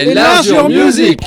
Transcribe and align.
Enlargeur 0.00 0.68
Music 0.68 1.20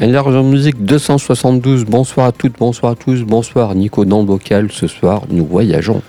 Enlargeur 0.00 0.42
Music 0.44 0.76
272, 0.84 1.84
bonsoir 1.84 2.26
à 2.26 2.32
toutes, 2.32 2.58
bonsoir 2.58 2.92
à 2.92 2.94
tous, 2.94 3.22
bonsoir 3.22 3.74
Nico 3.74 4.04
dans 4.04 4.20
le 4.20 4.26
bocal, 4.26 4.68
ce 4.70 4.86
soir 4.86 5.22
nous 5.30 5.44
voyageons. 5.46 6.02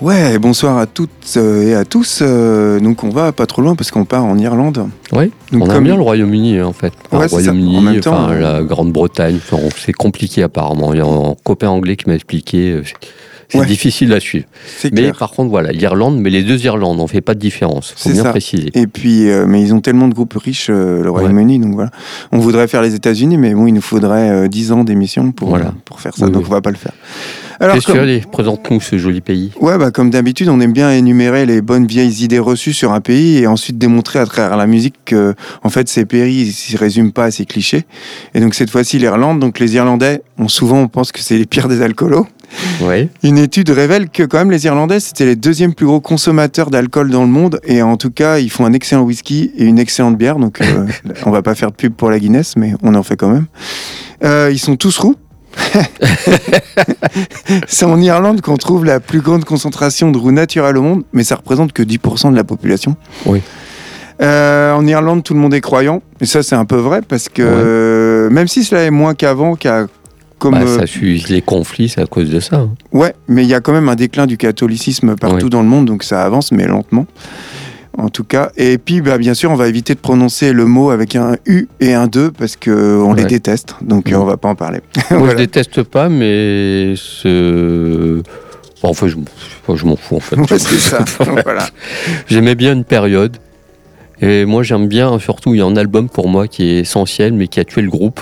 Ouais, 0.00 0.38
bonsoir 0.38 0.78
à 0.78 0.86
toutes 0.86 1.10
euh, 1.36 1.62
et 1.62 1.74
à 1.74 1.84
tous. 1.84 2.20
Euh, 2.22 2.80
donc 2.80 3.04
on 3.04 3.10
va 3.10 3.32
pas 3.32 3.44
trop 3.46 3.60
loin 3.60 3.74
parce 3.74 3.90
qu'on 3.90 4.06
part 4.06 4.24
en 4.24 4.38
Irlande. 4.38 4.86
Oui, 5.12 5.30
Donc 5.52 5.64
on 5.64 5.66
comme- 5.66 5.76
aime 5.76 5.84
bien 5.84 5.96
le 5.96 6.02
Royaume-Uni 6.02 6.58
hein, 6.58 6.66
en 6.66 6.72
fait. 6.72 6.92
Ouais, 7.12 7.22
le 7.22 7.28
c'est 7.28 7.42
ça. 7.42 7.50
Royaume-Uni, 7.52 7.98
enfin, 7.98 8.34
la 8.34 8.62
Grande-Bretagne, 8.62 9.36
enfin, 9.36 9.58
c'est 9.76 9.92
compliqué 9.92 10.42
apparemment. 10.42 10.94
Il 10.94 10.98
y 10.98 11.02
a 11.02 11.06
un 11.06 11.34
copain 11.44 11.68
anglais 11.68 11.96
qui 11.96 12.08
m'a 12.08 12.14
expliqué, 12.14 12.70
euh, 12.72 12.82
c'est- 13.50 13.58
Ouais. 13.58 13.66
difficile 13.66 14.12
à 14.12 14.20
suivre. 14.20 14.46
Mais 14.84 14.90
clair. 14.90 15.16
par 15.18 15.30
contre 15.32 15.50
voilà, 15.50 15.72
l'Irlande, 15.72 16.18
mais 16.18 16.30
les 16.30 16.42
deux 16.42 16.64
Irlandes, 16.64 16.98
on 17.00 17.06
fait 17.06 17.20
pas 17.20 17.34
de 17.34 17.38
différence, 17.40 17.90
faut 17.90 18.08
C'est 18.08 18.12
bien 18.12 18.22
ça. 18.22 18.30
préciser. 18.30 18.70
Et 18.74 18.86
puis, 18.86 19.28
euh, 19.28 19.44
mais 19.46 19.60
ils 19.60 19.74
ont 19.74 19.80
tellement 19.80 20.08
de 20.08 20.14
groupes 20.14 20.34
riches, 20.34 20.68
euh, 20.70 21.02
le 21.02 21.10
Royaume-Uni, 21.10 21.58
donc 21.58 21.74
voilà. 21.74 21.90
On 22.32 22.38
voudrait 22.38 22.68
faire 22.68 22.82
les 22.82 22.94
États-Unis, 22.94 23.36
mais 23.36 23.52
bon, 23.54 23.66
il 23.66 23.72
nous 23.74 23.80
faudrait 23.80 24.30
euh, 24.30 24.48
10 24.48 24.72
ans 24.72 24.84
d'émission 24.84 25.32
pour, 25.32 25.48
Voilà. 25.50 25.74
pour 25.84 26.00
faire 26.00 26.14
ça, 26.16 26.26
Oui, 26.26 26.32
donc 26.32 26.42
oui. 26.42 26.48
on 26.50 26.52
va 26.54 26.60
pas 26.62 26.70
le 26.70 26.76
faire. 26.76 26.92
Alors, 27.62 27.74
Qu'est-ce 27.74 27.86
que 27.88 27.92
comme- 28.22 28.30
présente-nous 28.30 28.80
ce 28.80 28.96
joli 28.96 29.20
pays. 29.20 29.52
Ouais, 29.60 29.76
bah, 29.76 29.90
comme 29.90 30.08
d'habitude, 30.08 30.48
on 30.48 30.60
aime 30.60 30.72
bien 30.72 30.90
énumérer 30.92 31.44
les 31.44 31.60
bonnes 31.60 31.86
vieilles 31.86 32.24
idées 32.24 32.38
reçues 32.38 32.72
sur 32.72 32.92
un 32.92 33.02
pays 33.02 33.36
et 33.36 33.46
ensuite 33.46 33.76
démontrer 33.76 34.18
à 34.18 34.24
travers 34.24 34.56
la 34.56 34.66
musique 34.66 34.94
que, 35.04 35.34
en 35.62 35.68
fait, 35.68 35.86
ces 35.88 36.06
pays 36.06 36.46
ne 36.46 36.50
s'y 36.52 36.76
résument 36.78 37.10
pas 37.10 37.24
à 37.24 37.30
ces 37.30 37.44
clichés. 37.44 37.84
Et 38.34 38.40
donc, 38.40 38.54
cette 38.54 38.70
fois-ci, 38.70 38.98
l'Irlande. 38.98 39.40
Donc, 39.40 39.58
les 39.58 39.74
Irlandais, 39.74 40.22
on, 40.38 40.48
souvent, 40.48 40.78
on 40.78 40.88
pense 40.88 41.12
que 41.12 41.20
c'est 41.20 41.36
les 41.36 41.44
pires 41.44 41.68
des 41.68 41.82
alcoolos. 41.82 42.26
Ouais. 42.80 43.10
Une 43.22 43.36
étude 43.36 43.68
révèle 43.68 44.08
que, 44.08 44.22
quand 44.22 44.38
même, 44.38 44.50
les 44.50 44.64
Irlandais, 44.64 44.98
c'était 44.98 45.26
les 45.26 45.36
deuxièmes 45.36 45.74
plus 45.74 45.84
gros 45.86 46.00
consommateurs 46.00 46.70
d'alcool 46.70 47.10
dans 47.10 47.22
le 47.22 47.28
monde. 47.28 47.60
Et 47.66 47.82
en 47.82 47.98
tout 47.98 48.10
cas, 48.10 48.38
ils 48.38 48.50
font 48.50 48.64
un 48.64 48.72
excellent 48.72 49.02
whisky 49.02 49.52
et 49.58 49.64
une 49.66 49.78
excellente 49.78 50.16
bière. 50.16 50.36
Donc, 50.38 50.62
euh, 50.62 50.86
on 51.26 51.30
va 51.30 51.42
pas 51.42 51.54
faire 51.54 51.70
de 51.72 51.76
pub 51.76 51.92
pour 51.92 52.08
la 52.10 52.18
Guinness, 52.18 52.56
mais 52.56 52.72
on 52.82 52.94
en 52.94 53.02
fait 53.02 53.16
quand 53.16 53.28
même. 53.28 53.46
Euh, 54.24 54.48
ils 54.50 54.58
sont 54.58 54.76
tous 54.76 54.96
roux. 54.98 55.14
C'est 57.68 57.84
en 57.84 58.00
Irlande 58.00 58.40
qu'on 58.40 58.56
trouve 58.56 58.84
la 58.84 59.00
plus 59.00 59.20
grande 59.20 59.44
concentration 59.44 60.10
de 60.10 60.18
roues 60.18 60.32
naturelles 60.32 60.76
au 60.76 60.82
monde, 60.82 61.02
mais 61.12 61.24
ça 61.24 61.36
représente 61.36 61.72
que 61.72 61.82
10% 61.82 62.30
de 62.32 62.36
la 62.36 62.44
population. 62.44 62.96
Oui. 63.26 63.40
Euh, 64.22 64.72
en 64.74 64.86
Irlande, 64.86 65.22
tout 65.22 65.32
le 65.34 65.40
monde 65.40 65.54
est 65.54 65.60
croyant, 65.62 66.02
et 66.20 66.26
ça 66.26 66.42
c'est 66.42 66.54
un 66.56 66.66
peu 66.66 66.76
vrai 66.76 67.00
parce 67.06 67.28
que 67.30 67.42
Ouais. 67.42 67.48
euh, 67.50 68.30
même 68.30 68.48
si 68.48 68.64
cela 68.64 68.82
est 68.82 68.90
moins 68.90 69.14
qu'avant, 69.14 69.56
qu'à 69.56 69.86
comme 70.38 70.54
Bah, 70.54 70.60
euh, 70.62 70.78
ça 70.78 70.86
suit 70.86 71.24
les 71.28 71.40
conflits, 71.42 71.88
c'est 71.88 72.00
à 72.02 72.06
cause 72.06 72.28
de 72.30 72.40
ça. 72.40 72.56
hein. 72.56 72.70
ouais, 72.92 73.14
mais 73.28 73.44
il 73.44 73.48
y 73.48 73.54
a 73.54 73.60
quand 73.60 73.72
même 73.72 73.88
un 73.88 73.94
déclin 73.94 74.26
du 74.26 74.36
catholicisme 74.36 75.16
partout 75.16 75.44
Ouais. 75.44 75.50
dans 75.50 75.62
le 75.62 75.68
monde, 75.68 75.86
donc 75.86 76.02
ça 76.02 76.22
avance, 76.22 76.52
mais 76.52 76.66
lentement. 76.66 77.06
En 78.00 78.08
tout 78.08 78.24
cas, 78.24 78.50
et 78.56 78.78
puis 78.78 79.00
bah, 79.02 79.18
bien 79.18 79.34
sûr, 79.34 79.50
on 79.50 79.54
va 79.56 79.68
éviter 79.68 79.94
de 79.94 80.00
prononcer 80.00 80.52
le 80.52 80.64
mot 80.64 80.90
avec 80.90 81.16
un 81.16 81.36
U 81.46 81.68
et 81.80 81.92
un 81.92 82.06
2 82.06 82.30
parce 82.30 82.56
que 82.56 82.70
on 83.02 83.12
les 83.12 83.24
déteste, 83.24 83.76
donc 83.82 84.08
euh, 84.10 84.16
Ouais. 84.16 84.22
on 84.22 84.24
va 84.24 84.36
pas 84.38 84.48
en 84.48 84.54
parler. 84.54 84.80
Moi, 85.10 85.18
Voilà. 85.18 85.32
je 85.32 85.36
déteste 85.38 85.82
pas, 85.82 86.08
mais 86.08 86.94
ce... 86.96 88.22
Bon, 88.82 88.88
enfin, 88.88 89.08
je, 89.08 89.16
m'en- 89.16 89.24
enfin, 89.62 89.76
je 89.76 89.84
m'en 89.84 89.96
fous, 89.96 90.16
en 90.16 90.20
fait. 90.20 90.36
Ouais, 90.50 90.58
c'est 90.58 90.78
ça. 90.78 91.04
voilà. 91.44 91.66
J'aimais 92.28 92.54
bien 92.54 92.72
une 92.72 92.84
période. 92.84 93.36
Et 94.22 94.44
moi, 94.46 94.62
j'aime 94.62 94.86
bien, 94.88 95.18
surtout, 95.18 95.54
il 95.54 95.58
y 95.58 95.60
a 95.62 95.66
un 95.66 95.76
album 95.76 96.08
pour 96.08 96.28
moi 96.28 96.46
qui 96.48 96.64
est 96.64 96.80
essentiel, 96.80 97.32
mais 97.34 97.48
qui 97.48 97.60
a 97.60 97.64
tué 97.64 97.82
le 97.82 97.90
groupe. 97.90 98.20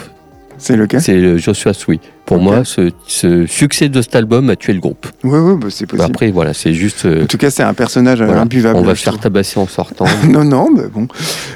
C'est 0.58 0.76
le 0.76 0.86
cas. 0.86 1.00
C'est 1.00 1.38
Joshua 1.38 1.72
Sweet. 1.72 2.00
Pour 2.26 2.38
moi, 2.40 2.62
ce, 2.64 2.90
ce 3.06 3.46
succès 3.46 3.88
de 3.88 4.02
cet 4.02 4.14
album 4.14 4.50
a 4.50 4.56
tué 4.56 4.74
le 4.74 4.80
groupe. 4.80 5.06
Oui, 5.24 5.38
oui, 5.38 5.54
bah, 5.58 5.68
c'est 5.70 5.86
possible. 5.86 6.04
après, 6.10 6.30
voilà, 6.30 6.52
c'est 6.52 6.74
juste. 6.74 7.06
euh, 7.06 7.22
En 7.22 7.26
tout 7.26 7.38
cas, 7.38 7.50
c'est 7.50 7.62
un 7.62 7.72
personnage 7.74 8.20
euh, 8.20 8.26
voilà, 8.26 8.42
imbuvable. 8.42 8.78
on 8.78 8.82
va 8.82 8.94
se 8.94 9.02
faire 9.02 9.18
tabasser 9.18 9.58
en 9.58 9.66
sortant. 9.66 10.04
Non, 10.28 10.44
non, 10.44 10.68
mais 10.74 10.88
bon. 10.92 11.08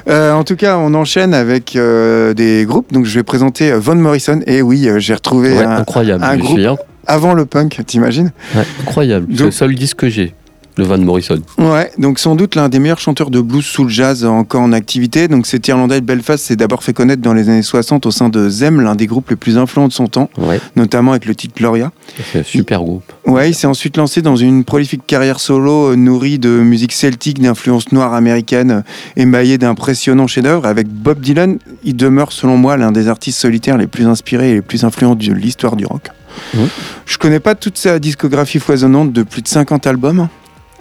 Euh, 0.08 0.32
en 0.32 0.44
tout 0.44 0.56
cas, 0.56 0.78
on 0.78 0.94
enchaîne 0.94 1.34
avec 1.34 1.76
euh, 1.76 2.32
des 2.32 2.64
groupes. 2.66 2.92
Donc, 2.92 3.04
je 3.04 3.14
vais 3.14 3.22
présenter 3.22 3.72
Von 3.72 3.96
Morrison. 3.96 4.40
Et 4.46 4.62
oui, 4.62 4.88
j'ai 4.98 5.14
retrouvé 5.14 5.52
Ouais, 5.52 5.64
un- 5.64 5.76
incroyable. 5.78 6.24
un 6.24 6.36
groupe- 6.38 6.78
avant 7.06 7.34
le 7.34 7.44
punk, 7.46 7.80
t'imagines 7.84 8.30
ouais, 8.54 8.62
incroyable. 8.86 9.26
C'est 9.36 9.42
le 9.44 9.50
seul 9.50 9.74
disque 9.74 9.96
que 9.98 10.08
j'ai, 10.08 10.34
de 10.76 10.84
Van 10.84 10.98
Morrison. 10.98 11.40
Ouais, 11.58 11.90
donc 11.98 12.18
sans 12.18 12.34
doute 12.34 12.54
l'un 12.54 12.68
des 12.68 12.78
meilleurs 12.78 12.98
chanteurs 12.98 13.30
de 13.30 13.40
blues 13.40 13.64
sous 13.64 13.84
le 13.84 13.90
jazz 13.90 14.24
encore 14.24 14.62
en 14.62 14.72
activité. 14.72 15.28
Donc, 15.28 15.46
cet 15.46 15.68
Irlandais 15.68 16.00
de 16.00 16.06
Belfast 16.06 16.44
s'est 16.44 16.56
d'abord 16.56 16.82
fait 16.82 16.92
connaître 16.92 17.20
dans 17.22 17.34
les 17.34 17.48
années 17.48 17.62
60 17.62 18.06
au 18.06 18.10
sein 18.10 18.28
de 18.28 18.48
Zem, 18.48 18.80
l'un 18.80 18.94
des 18.94 19.06
groupes 19.06 19.30
les 19.30 19.36
plus 19.36 19.58
influents 19.58 19.88
de 19.88 19.92
son 19.92 20.06
temps, 20.06 20.30
Ouais, 20.38 20.60
notamment 20.76 21.10
avec 21.12 21.26
le 21.26 21.34
titre 21.34 21.54
Gloria. 21.56 21.92
c'est 22.32 22.40
un 22.40 22.42
super 22.42 22.80
groupe. 22.80 23.04
Ouais, 23.26 23.50
il 23.50 23.54
s'est 23.54 23.66
ensuite 23.66 23.96
lancé 23.96 24.22
dans 24.22 24.36
une 24.36 24.64
prolifique 24.64 25.06
carrière 25.06 25.40
solo 25.40 25.92
euh, 25.92 25.96
nourrie 25.96 26.38
de 26.38 26.48
musique 26.48 26.92
celtique, 26.92 27.40
d'influence 27.40 27.92
noire 27.92 28.14
américaine, 28.14 28.70
euh, 28.70 28.80
émaillée 29.16 29.58
d'impressionnants 29.58 30.26
chefs-d'œuvre. 30.26 30.66
Avec 30.66 30.88
Bob 30.88 31.20
Dylan, 31.20 31.58
il 31.84 31.96
demeure 31.96 32.32
selon 32.32 32.56
moi 32.56 32.76
l'un 32.76 32.92
des 32.92 33.08
artistes 33.08 33.38
solitaires 33.38 33.76
les 33.78 33.86
plus 33.86 34.06
inspirés 34.06 34.50
et 34.50 34.54
les 34.54 34.62
plus 34.62 34.84
influents 34.84 35.14
de 35.14 35.32
l'histoire 35.32 35.76
du 35.76 35.86
rock. 35.86 36.08
Mhm. 36.54 36.68
Je 37.06 37.18
connais 37.18 37.40
pas 37.40 37.54
toute 37.54 37.76
sa 37.76 37.98
discographie 37.98 38.58
foisonnante 38.58 39.12
de 39.12 39.22
plus 39.22 39.42
de 39.42 39.48
50 39.48 39.86
albums. 39.86 40.28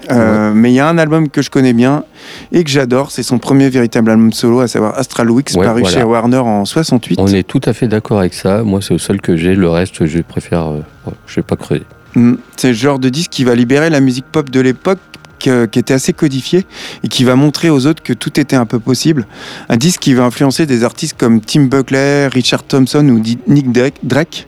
Euh, 0.10 0.52
Mais 0.54 0.72
il 0.72 0.76
y 0.76 0.80
a 0.80 0.88
un 0.88 0.98
album 0.98 1.30
que 1.30 1.42
je 1.42 1.50
connais 1.50 1.74
bien 1.74 2.04
et 2.52 2.64
que 2.64 2.70
j'adore, 2.70 3.12
c'est 3.12 3.24
son 3.24 3.40
premier 3.40 3.70
véritable 3.70 4.10
album 4.12 4.34
solo, 4.34 4.62
à 4.62 4.68
savoir 4.68 4.98
Astral 4.98 5.30
Weeks, 5.30 5.52
Ouais, 5.56 5.66
paru 5.66 5.82
voilà. 5.82 5.98
chez 5.98 6.04
Warner 6.04 6.38
en 6.38 6.66
68. 6.66 7.20
On 7.20 7.28
est 7.28 7.44
tout 7.44 7.62
à 7.66 7.74
fait 7.74 7.88
d'accord 7.88 8.20
avec 8.20 8.34
ça. 8.34 8.64
Moi, 8.64 8.80
c'est 8.82 8.94
le 8.94 9.00
seul 9.00 9.22
que 9.22 9.36
j'ai. 9.36 9.56
Le 9.56 9.70
reste, 9.70 10.06
je 10.06 10.20
préfère. 10.22 10.72
euh, 10.72 11.12
je 11.28 11.36
vais 11.36 11.42
pas 11.44 11.56
creuser. 11.56 11.84
Mm. 12.16 12.34
C'est 12.58 12.70
le 12.70 12.74
genre 12.74 13.00
de 13.00 13.10
disque 13.10 13.32
qui 13.32 13.44
va 13.44 13.56
libérer 13.56 13.90
la 13.90 14.00
musique 14.00 14.26
pop 14.32 14.50
de 14.50 14.60
l'époque 14.60 15.00
qui 15.42 15.80
était 15.80 15.94
assez 15.94 16.14
codifiée 16.14 16.66
et 17.04 17.08
qui 17.08 17.24
va 17.24 17.36
montrer 17.36 17.70
aux 17.70 17.88
autres 17.88 18.04
que 18.04 18.14
tout 18.14 18.40
était 18.40 18.56
un 18.56 18.66
peu 18.68 18.80
possible. 18.80 19.26
Un 19.70 19.78
disque 19.78 20.02
qui 20.02 20.14
va 20.14 20.24
influencer 20.24 20.68
des 20.68 20.84
artistes 20.84 21.16
comme 21.18 21.42
Tim 21.42 21.64
Buckley, 21.64 22.28
Richard 22.28 22.64
Thompson 22.64 23.08
ou 23.10 23.20
Nick 23.48 23.72
Drake. 24.04 24.48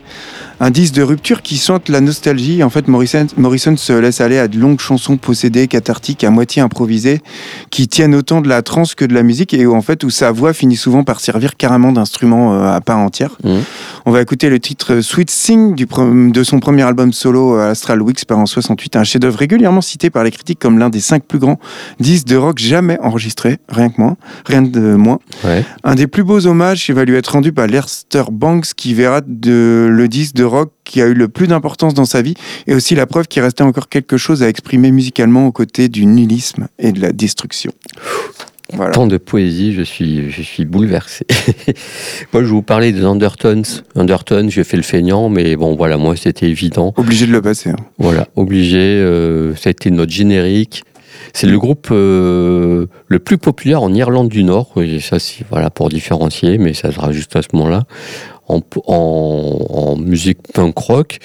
Un 0.64 0.72
disque 0.72 0.94
de 0.94 1.02
rupture 1.02 1.42
qui 1.42 1.58
chante 1.58 1.90
la 1.90 2.00
nostalgie. 2.00 2.64
En 2.64 2.70
fait, 2.70 2.88
Morrison, 2.88 3.28
se 3.76 3.92
laisse 3.92 4.22
aller 4.22 4.40
à 4.40 4.48
de 4.48 4.58
longues 4.58 4.80
chansons 4.80 5.18
possédées, 5.18 5.68
cathartiques, 5.68 6.24
à 6.24 6.30
moitié 6.30 6.62
improvisées, 6.62 7.20
qui 7.70 7.90
tiennent 7.90 8.16
autant 8.16 8.40
de 8.40 8.48
la 8.48 8.62
trance 8.62 8.96
que 8.96 9.04
de 9.04 9.14
la 9.14 9.24
musique 9.24 9.54
et 9.54 9.66
où, 9.66 9.76
en 9.76 9.82
fait, 9.82 10.06
où 10.06 10.10
sa 10.10 10.32
voix 10.32 10.54
finit 10.54 10.78
souvent 10.78 11.04
par 11.04 11.20
servir 11.20 11.58
carrément 11.58 11.92
d'instrument 11.92 12.54
euh, 12.54 12.72
à 12.72 12.80
part 12.80 13.00
entière. 13.00 13.32
Mhm. 13.44 13.62
On 14.06 14.12
va 14.12 14.22
écouter 14.22 14.50
le 14.50 14.60
titre 14.60 15.00
Sweet 15.00 15.30
Sing 15.30 15.76
du 15.76 15.86
de 15.86 16.44
son 16.44 16.60
premier 16.60 16.82
album 16.82 17.14
solo 17.14 17.58
euh, 17.58 17.72
Astral 17.72 18.02
Weeks 18.02 18.26
par 18.26 18.38
en 18.38 18.46
68, 18.46 18.98
un 18.98 19.06
chef-d'œuvre 19.06 19.40
régulièrement 19.40 19.80
cité 19.80 20.10
par 20.10 20.26
les 20.26 20.32
critiques 20.32 20.60
comme 20.60 20.78
l'un 20.78 20.90
des 20.90 21.00
cinq 21.00 21.24
plus 21.24 21.40
grands 21.40 21.58
disques 22.02 22.28
de 22.28 22.36
rock 22.36 22.58
jamais 22.60 23.00
enregistrés, 23.00 23.60
rien 23.70 23.90
que 23.90 24.02
moins, 24.02 24.18
rien 24.46 24.62
de 24.62 24.96
moins. 24.96 25.20
Ouais. 25.46 25.64
Un 25.86 25.96
des 25.96 26.08
plus 26.08 26.24
beaux 26.24 26.46
hommages 26.46 26.86
qui 26.86 26.92
va 26.92 27.06
lui 27.06 27.16
être 27.16 27.28
rendu 27.28 27.54
par 27.54 27.68
Lester 27.68 28.24
Banks, 28.30 28.74
qui 28.76 28.94
verra 28.94 29.22
de, 29.26 29.88
le 29.90 30.08
disque 30.10 30.36
de 30.36 30.44
rock 30.44 30.74
qui 30.84 31.02
a 31.02 31.06
eu 31.06 31.14
le 31.14 31.30
plus 31.30 31.48
d'importance 31.48 31.94
dans 31.94 32.04
sa 32.04 32.22
vie, 32.22 32.34
et 32.68 32.76
aussi 32.76 32.96
la 32.96 33.06
preuve 33.06 33.28
qu'il 33.28 33.42
restait 33.42 33.64
encore 33.64 33.88
quelque 33.88 34.18
chose 34.18 34.44
à 34.44 34.50
exprimer 34.50 34.92
musicalement 34.92 35.48
aux 35.48 35.54
côtés 35.54 35.88
du 35.88 36.06
nihilisme 36.06 36.68
et 36.78 36.92
de 36.92 37.00
la 37.00 37.14
destruction. 37.14 37.72
Voilà. 38.76 38.92
Tant 38.92 39.08
de 39.08 39.18
poésie, 39.18 39.74
je 39.74 39.82
suis, 39.84 40.32
je 40.32 40.42
suis 40.42 40.66
bouleversé. 40.66 41.26
moi, 42.34 42.44
je 42.44 42.48
vous 42.48 42.62
parler 42.62 42.92
des 42.92 43.04
Undertones. 43.04 43.64
Undertones, 43.96 44.50
j'ai 44.50 44.64
fait 44.64 44.78
le 44.78 44.84
feignant, 44.84 45.30
mais 45.30 45.56
bon, 45.56 45.76
voilà, 45.76 45.98
moi, 45.98 46.16
c'était 46.16 46.48
évident. 46.50 46.94
Obligé 46.98 47.28
de 47.28 47.32
le 47.32 47.42
passer. 47.42 47.70
hein. 47.70 47.76
Voilà, 47.98 48.28
obligé. 48.36 48.78
euh, 48.80 49.56
ça 49.56 49.70
a 49.70 49.72
été 49.72 49.92
notre 49.92 50.12
générique. 50.12 50.84
C'est 51.34 51.48
le 51.48 51.58
groupe 51.58 51.88
euh, 51.92 52.88
le 53.08 53.20
plus 53.20 53.38
populaire 53.38 53.82
en 53.82 53.94
Irlande 53.94 54.30
du 54.30 54.44
Nord. 54.44 54.72
Et 54.82 55.00
ça, 55.00 55.20
c'est 55.20 55.46
voilà, 55.50 55.70
pour 55.70 55.90
différencier, 55.90 56.58
mais 56.58 56.74
ça 56.74 56.92
sera 56.92 57.12
juste 57.12 57.36
à 57.36 57.42
ce 57.42 57.48
moment-là. 57.54 57.84
En, 58.48 59.96
musique 59.98 60.40
punk 60.54 60.78
rock, 60.78 61.20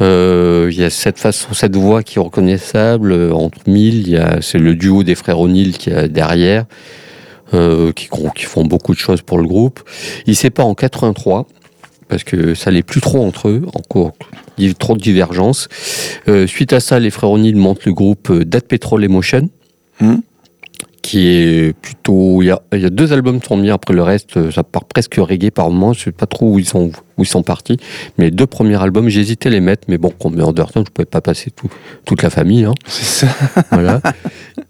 Euh, 0.00 0.68
il 0.72 0.78
y 0.78 0.84
a 0.84 0.90
cette 0.90 1.18
façon, 1.18 1.52
cette 1.52 1.76
voix 1.76 2.02
qui 2.02 2.18
est 2.18 2.22
reconnaissable 2.22 3.12
euh, 3.12 3.32
entre 3.32 3.58
mille. 3.66 4.08
Il 4.08 4.10
y 4.10 4.16
a, 4.16 4.40
c'est 4.40 4.58
le 4.58 4.74
duo 4.74 5.02
des 5.02 5.14
frères 5.14 5.38
O'Neill 5.38 5.76
qui 5.78 5.90
est 5.90 6.08
derrière, 6.08 6.64
euh, 7.52 7.92
qui, 7.92 8.08
font 8.44 8.64
beaucoup 8.64 8.92
de 8.94 8.98
choses 8.98 9.22
pour 9.22 9.38
le 9.38 9.46
groupe. 9.46 9.80
Ils 10.26 10.36
séparent 10.36 10.66
en 10.66 10.74
83 10.74 11.46
parce 12.08 12.24
que 12.24 12.54
ça 12.54 12.70
n'allait 12.70 12.82
plus 12.82 13.00
trop 13.00 13.24
entre 13.24 13.48
eux, 13.48 13.62
encore 13.74 14.12
il 14.58 14.74
trop 14.74 14.94
de 14.94 15.00
divergences. 15.00 15.68
Suite 16.46 16.72
à 16.72 16.80
ça, 16.80 16.98
les 17.00 17.10
frères 17.10 17.30
O'Neill 17.30 17.56
montent 17.56 17.84
le 17.86 17.92
groupe 17.92 18.32
Dead 18.32 18.64
Petrol 18.64 19.02
Emotion, 19.04 19.48
Mhm. 20.00 20.22
Qui 21.04 21.28
est 21.28 21.74
plutôt. 21.74 22.40
Il 22.40 22.46
y, 22.46 22.50
a, 22.50 22.62
il 22.72 22.80
y 22.80 22.86
a 22.86 22.90
deux 22.90 23.12
albums 23.12 23.38
qui 23.38 23.48
sont 23.48 23.58
mis, 23.58 23.70
après 23.70 23.92
le 23.92 24.02
reste, 24.02 24.38
euh, 24.38 24.50
ça 24.50 24.64
part 24.64 24.86
presque 24.86 25.16
reggae 25.16 25.50
par 25.50 25.68
moment. 25.68 25.92
Je 25.92 26.04
sais 26.04 26.12
pas 26.12 26.24
trop 26.24 26.50
où 26.50 26.58
ils 26.58 26.66
sont, 26.66 26.92
où 27.18 27.22
ils 27.22 27.26
sont 27.26 27.42
partis. 27.42 27.76
Mais 28.16 28.26
les 28.26 28.30
deux 28.30 28.46
premiers 28.46 28.82
albums, 28.82 29.10
j'hésitais 29.10 29.50
à 29.50 29.52
les 29.52 29.60
mettre, 29.60 29.82
mais 29.88 29.98
bon, 29.98 30.10
comme 30.18 30.40
Undertone, 30.40 30.84
je 30.86 30.90
pouvais 30.90 31.04
pas 31.04 31.20
passer 31.20 31.50
tout, 31.50 31.68
toute 32.06 32.22
la 32.22 32.30
famille. 32.30 32.64
Hein, 32.64 32.72
C'est 32.86 33.26
ça. 33.26 33.34
voilà. 33.70 34.00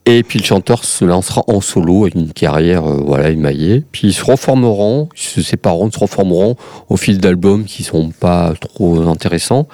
Et 0.06 0.24
puis 0.24 0.40
le 0.40 0.44
chanteur 0.44 0.84
se 0.84 1.04
lancera 1.04 1.44
en 1.46 1.60
solo 1.60 2.02
avec 2.02 2.16
une 2.16 2.32
carrière 2.32 2.84
euh, 2.84 3.00
voilà, 3.06 3.30
émaillée. 3.30 3.84
Puis 3.92 4.08
ils 4.08 4.12
se 4.12 4.24
reformeront, 4.24 5.08
ils 5.14 5.20
se 5.20 5.40
sépareront, 5.40 5.88
se 5.92 6.00
reformeront 6.00 6.56
au 6.88 6.96
fil 6.96 7.18
d'albums 7.18 7.64
qui 7.64 7.84
sont 7.84 8.10
pas 8.10 8.54
trop 8.60 9.08
intéressants. 9.08 9.68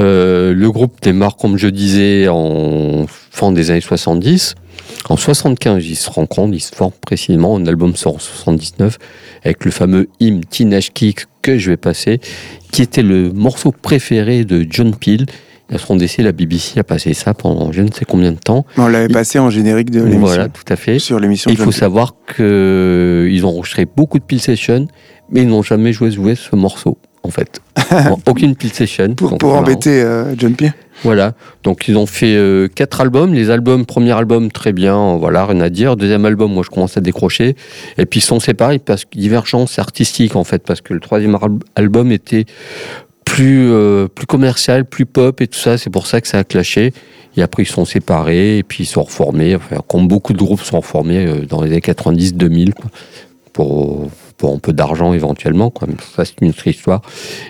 Euh, 0.00 0.54
le 0.54 0.70
groupe 0.70 0.94
démarre, 1.02 1.36
comme 1.36 1.58
je 1.58 1.68
disais, 1.68 2.28
en 2.28 3.04
fin 3.30 3.52
des 3.52 3.70
années 3.70 3.82
70. 3.82 4.54
En 5.08 5.16
75, 5.16 5.84
ils 5.86 5.96
se 5.96 6.10
rencontrent, 6.10 6.54
ils 6.54 6.60
se 6.60 6.74
forment 6.74 6.92
précisément. 7.00 7.56
Un 7.56 7.66
album 7.66 7.96
sort 7.96 8.16
en 8.16 8.18
79 8.18 8.98
avec 9.44 9.64
le 9.64 9.70
fameux 9.70 10.08
hymne 10.20 10.42
Teenage 10.44 10.92
Kick 10.92 11.26
que 11.42 11.58
je 11.58 11.70
vais 11.70 11.76
passer, 11.76 12.20
qui 12.70 12.82
était 12.82 13.02
le 13.02 13.32
morceau 13.32 13.72
préféré 13.72 14.44
de 14.44 14.66
John 14.68 14.94
Peel. 14.94 15.26
À 15.72 15.78
son 15.78 15.96
décès, 15.96 16.22
la 16.22 16.32
BBC 16.32 16.78
a 16.78 16.84
passé 16.84 17.14
ça 17.14 17.32
pendant 17.34 17.72
je 17.72 17.80
ne 17.80 17.90
sais 17.90 18.04
combien 18.04 18.30
de 18.32 18.38
temps. 18.38 18.66
On 18.76 18.88
l'avait 18.88 19.08
passé 19.08 19.38
en 19.38 19.48
générique 19.48 19.90
de 19.90 20.00
l'émission. 20.00 20.20
Voilà, 20.20 20.48
tout 20.48 20.64
à 20.68 20.76
fait. 20.76 20.98
Sur 20.98 21.18
l'émission. 21.18 21.50
Il 21.50 21.56
faut 21.56 21.72
savoir 21.72 22.14
qu'ils 22.36 23.44
ont 23.44 23.48
enregistré 23.48 23.86
beaucoup 23.86 24.18
de 24.18 24.24
Peel 24.24 24.40
Sessions, 24.40 24.86
mais 25.30 25.42
ils 25.42 25.48
n'ont 25.48 25.62
jamais 25.62 25.92
joué, 25.92 26.10
joué 26.10 26.34
ce 26.34 26.54
morceau, 26.54 26.98
en 27.22 27.30
fait. 27.30 27.60
Aucune 28.26 28.54
Peel 28.54 28.72
Session. 28.72 29.14
pour, 29.14 29.38
pour 29.38 29.54
embêter 29.54 30.02
euh, 30.02 30.34
John 30.36 30.54
Peel 30.54 30.74
voilà, 31.04 31.32
donc 31.64 31.88
ils 31.88 31.96
ont 31.96 32.06
fait 32.06 32.34
euh, 32.36 32.68
quatre 32.68 33.00
albums. 33.00 33.34
Les 33.34 33.50
albums, 33.50 33.84
premier 33.86 34.12
album, 34.12 34.50
très 34.50 34.72
bien, 34.72 35.16
voilà, 35.16 35.46
rien 35.46 35.60
à 35.60 35.68
dire. 35.68 35.96
Deuxième 35.96 36.24
album, 36.24 36.52
moi 36.52 36.62
je 36.64 36.70
commence 36.70 36.96
à 36.96 37.00
décrocher. 37.00 37.56
Et 37.98 38.06
puis 38.06 38.20
ils 38.20 38.24
sont 38.24 38.40
séparés 38.40 38.78
parce 38.78 39.04
que 39.04 39.18
divergence 39.18 39.78
artistique 39.78 40.36
en 40.36 40.44
fait, 40.44 40.62
parce 40.62 40.80
que 40.80 40.94
le 40.94 41.00
troisième 41.00 41.36
album 41.74 42.12
était 42.12 42.44
plus, 43.24 43.70
euh, 43.72 44.06
plus 44.08 44.26
commercial, 44.26 44.84
plus 44.84 45.06
pop 45.06 45.40
et 45.40 45.48
tout 45.48 45.58
ça. 45.58 45.76
C'est 45.76 45.90
pour 45.90 46.06
ça 46.06 46.20
que 46.20 46.28
ça 46.28 46.38
a 46.38 46.44
clashé. 46.44 46.92
Et 47.36 47.42
après 47.42 47.64
ils 47.64 47.66
sont 47.66 47.84
séparés 47.84 48.58
et 48.58 48.62
puis 48.62 48.84
ils 48.84 48.86
sont 48.86 49.02
reformés. 49.02 49.56
Enfin, 49.56 49.82
comme 49.88 50.06
beaucoup 50.06 50.34
de 50.34 50.38
groupes 50.38 50.62
sont 50.62 50.80
reformés 50.80 51.26
euh, 51.26 51.46
dans 51.46 51.62
les 51.62 51.70
années 51.70 51.80
90-2000 51.80 52.72
pour 53.52 54.08
un 54.48 54.58
peu 54.58 54.72
d'argent 54.72 55.12
éventuellement, 55.12 55.70
quoi. 55.70 55.88
ça 56.16 56.24
c'est 56.24 56.40
une 56.40 56.50
autre 56.50 56.66
histoire. 56.66 57.02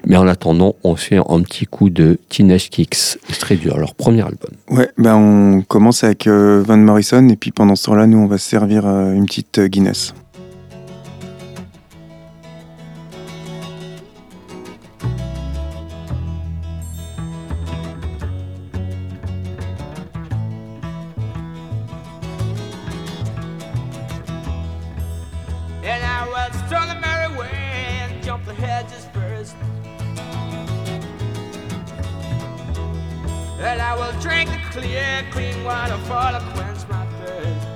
Mais 0.07 0.17
en 0.17 0.27
attendant, 0.27 0.75
on 0.85 0.97
fait 0.97 1.17
un 1.17 1.41
petit 1.43 1.67
coup 1.67 1.91
de 1.91 2.19
Teenage 2.29 2.71
Kicks, 2.71 3.19
très 3.39 3.57
dur, 3.57 3.79
leur 3.79 3.95
premier 3.95 4.23
album. 4.23 4.51
Ouais, 4.71 4.91
ben 4.99 5.17
on 5.17 5.63
commence 5.63 6.05
avec 6.05 6.27
euh, 6.27 6.63
Van 6.67 6.77
Morrison 6.77 7.29
et 7.29 7.37
puis 7.37 7.51
pendant 7.51 7.77
ce 7.77 7.85
temps-là, 7.85 8.07
nous 8.07 8.19
on 8.19 8.27
va 8.27 8.39
se 8.39 8.49
servir 8.49 8.87
euh, 8.87 9.13
une 9.13 9.27
petite 9.27 9.59
euh, 9.59 9.69
Guinness. 9.69 10.15
drink 34.23 34.49
the 34.49 34.59
clear, 34.71 35.27
clean 35.33 35.65
water 35.65 35.99
for 36.07 36.31
to 36.31 36.41
quench 36.55 36.89
my 36.89 37.05
thirst. 37.19 37.67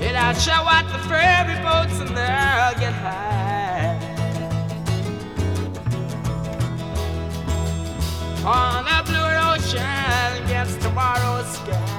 And 0.00 0.16
I'll 0.16 0.34
show 0.34 0.52
out 0.52 0.86
the 0.92 0.98
ferry 1.08 1.56
boats 1.66 1.98
and 1.98 2.10
they'll 2.16 2.78
get 2.78 2.92
high. 2.92 3.98
On 8.44 8.84
the 8.84 9.02
blue 9.08 9.32
ocean 9.50 10.44
against 10.44 10.80
tomorrow's 10.80 11.48
sky. 11.56 11.98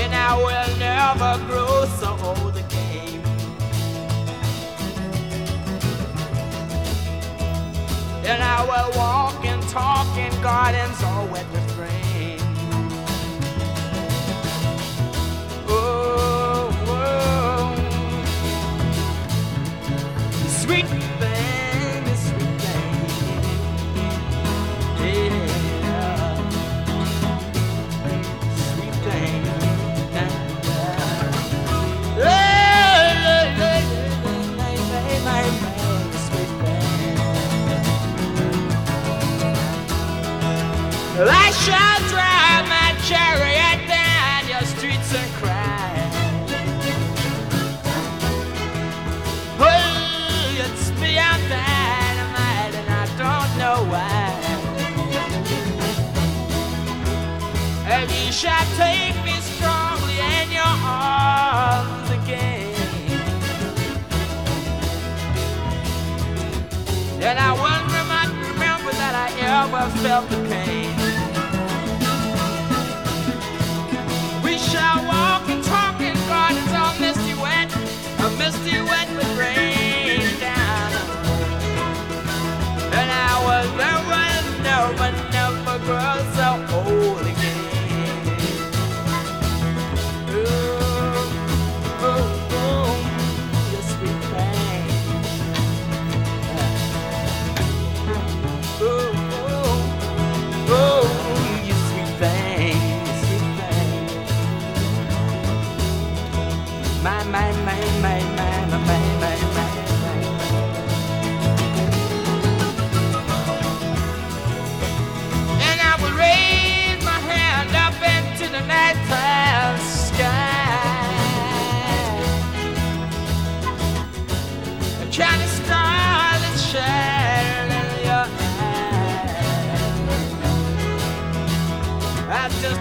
And 0.00 0.14
I 0.14 0.34
will 0.44 0.78
never 0.78 1.44
grow 1.46 1.84
so 2.00 2.16
old 2.22 2.56
again. 2.56 2.93
And 8.26 8.42
I 8.42 8.64
will 8.64 8.98
walk 8.98 9.44
and 9.44 9.62
talk 9.64 10.06
in 10.16 10.32
gardens 10.40 11.02
all 11.02 11.26
with 11.26 11.46
rain. 11.78 12.38
Oh. 15.68 16.43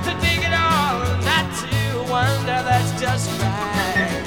to 0.05 0.13
dig 0.21 0.39
it 0.43 0.53
all, 0.53 0.99
not 1.23 1.45
to 1.61 2.11
wonder, 2.11 2.59
that's 2.67 2.91
just 2.99 3.29
right. 3.41 4.23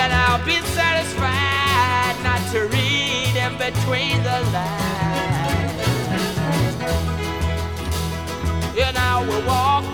And 0.00 0.12
I'll 0.12 0.44
be 0.46 0.58
satisfied 0.78 2.16
not 2.22 2.40
to 2.52 2.60
read 2.68 3.34
in 3.36 3.52
between 3.58 4.22
the 4.22 4.40
lines. 4.52 5.80
And 8.78 8.96
I 8.96 9.24
will 9.26 9.44
walk 9.46 9.89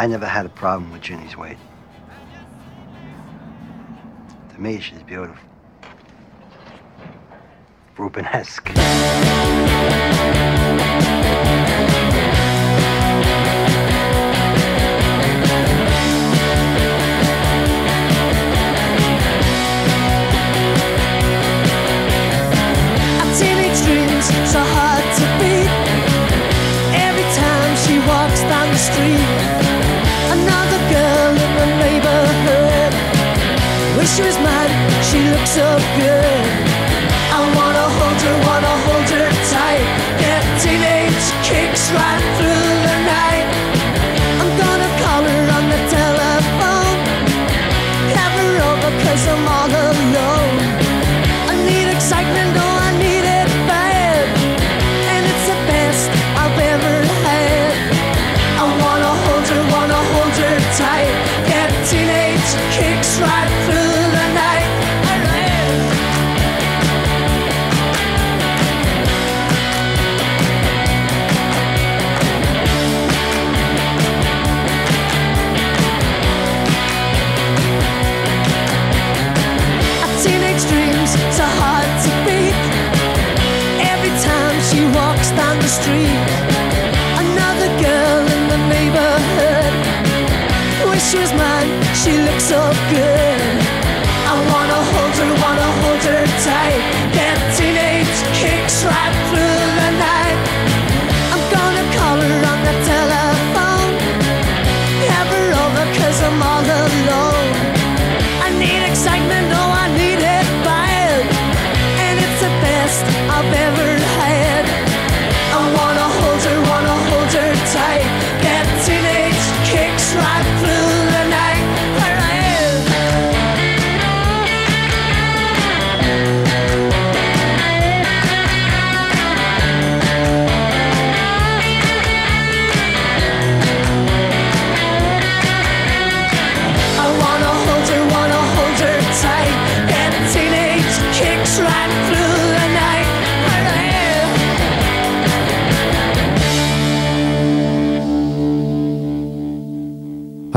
I 0.00 0.06
never 0.06 0.24
had 0.24 0.46
a 0.46 0.48
problem 0.48 0.90
with 0.92 1.02
Ginny's 1.02 1.36
weight. 1.36 1.58
To 4.54 4.58
me, 4.58 4.80
she's 4.80 5.02
beautiful. 5.02 5.36
Rubenesque. 7.98 8.70
So 35.50 35.78
good. 35.98 36.69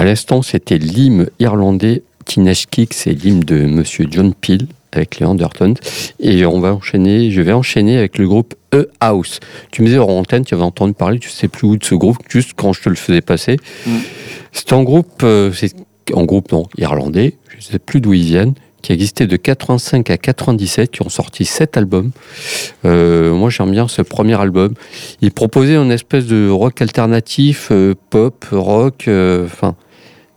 À 0.03 0.05
l'instant, 0.05 0.41
c'était 0.41 0.77
l'hymne 0.79 1.29
irlandais 1.39 2.03
Teenage 2.25 2.67
Kick, 2.67 2.93
c'est 2.93 3.13
l'hymne 3.13 3.39
de 3.39 3.63
Monsieur 3.63 4.05
John 4.11 4.33
Peel 4.33 4.67
avec 4.91 5.17
les 5.17 5.25
Andertons. 5.25 5.75
Et 6.19 6.45
on 6.45 6.59
va 6.59 6.73
enchaîner, 6.73 7.31
je 7.31 7.39
vais 7.39 7.53
enchaîner 7.53 7.97
avec 7.97 8.17
le 8.17 8.27
groupe 8.27 8.53
E 8.73 8.89
House. 8.99 9.39
Tu 9.71 9.81
me 9.81 9.87
disais 9.87 9.99
hors 9.99 10.09
antenne, 10.09 10.43
tu 10.43 10.55
avais 10.55 10.63
entendu 10.63 10.91
parler, 10.91 11.19
tu 11.19 11.29
sais 11.29 11.47
plus 11.47 11.67
où 11.67 11.77
de 11.77 11.85
ce 11.85 11.95
groupe, 11.95 12.17
juste 12.27 12.51
quand 12.57 12.73
je 12.73 12.81
te 12.81 12.89
le 12.89 12.95
faisais 12.95 13.21
passer. 13.21 13.55
Mm. 13.85 13.91
C'est 14.51 14.73
un 14.73 14.83
groupe, 14.83 15.21
euh, 15.23 15.53
c'est 15.53 15.73
un 16.13 16.25
groupe 16.25 16.51
non, 16.51 16.65
irlandais, 16.77 17.37
je 17.47 17.55
ne 17.55 17.61
sais 17.61 17.79
plus 17.79 18.01
d'où 18.01 18.11
ils 18.11 18.25
viennent, 18.25 18.55
qui 18.81 18.91
a 18.91 18.95
existé 18.95 19.25
de 19.25 19.37
85 19.37 20.09
à 20.09 20.17
97, 20.17 20.91
qui 20.91 21.01
ont 21.01 21.07
sorti 21.07 21.45
7 21.45 21.77
albums. 21.77 22.11
Euh, 22.83 23.33
moi, 23.33 23.49
j'aime 23.49 23.71
bien 23.71 23.87
ce 23.87 24.01
premier 24.01 24.37
album. 24.37 24.73
Ils 25.21 25.31
proposaient 25.31 25.77
une 25.77 25.93
espèce 25.93 26.25
de 26.25 26.49
rock 26.49 26.81
alternatif, 26.81 27.69
euh, 27.71 27.95
pop, 28.09 28.45
rock, 28.51 29.05
enfin. 29.07 29.77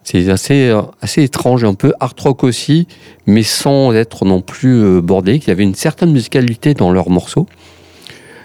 C'est 0.06 0.30
assez, 0.30 0.68
euh, 0.68 0.82
assez 1.02 1.24
étrange, 1.24 1.64
un 1.64 1.74
peu 1.74 1.92
art 1.98 2.14
rock 2.16 2.44
aussi, 2.44 2.86
mais 3.26 3.42
sans 3.42 3.92
être 3.92 4.24
non 4.24 4.40
plus 4.40 4.76
euh, 4.80 5.00
bordé. 5.00 5.34
Il 5.34 5.48
y 5.48 5.50
avait 5.50 5.64
une 5.64 5.74
certaine 5.74 6.12
musicalité 6.12 6.74
dans 6.74 6.92
leurs 6.92 7.10
morceaux. 7.10 7.48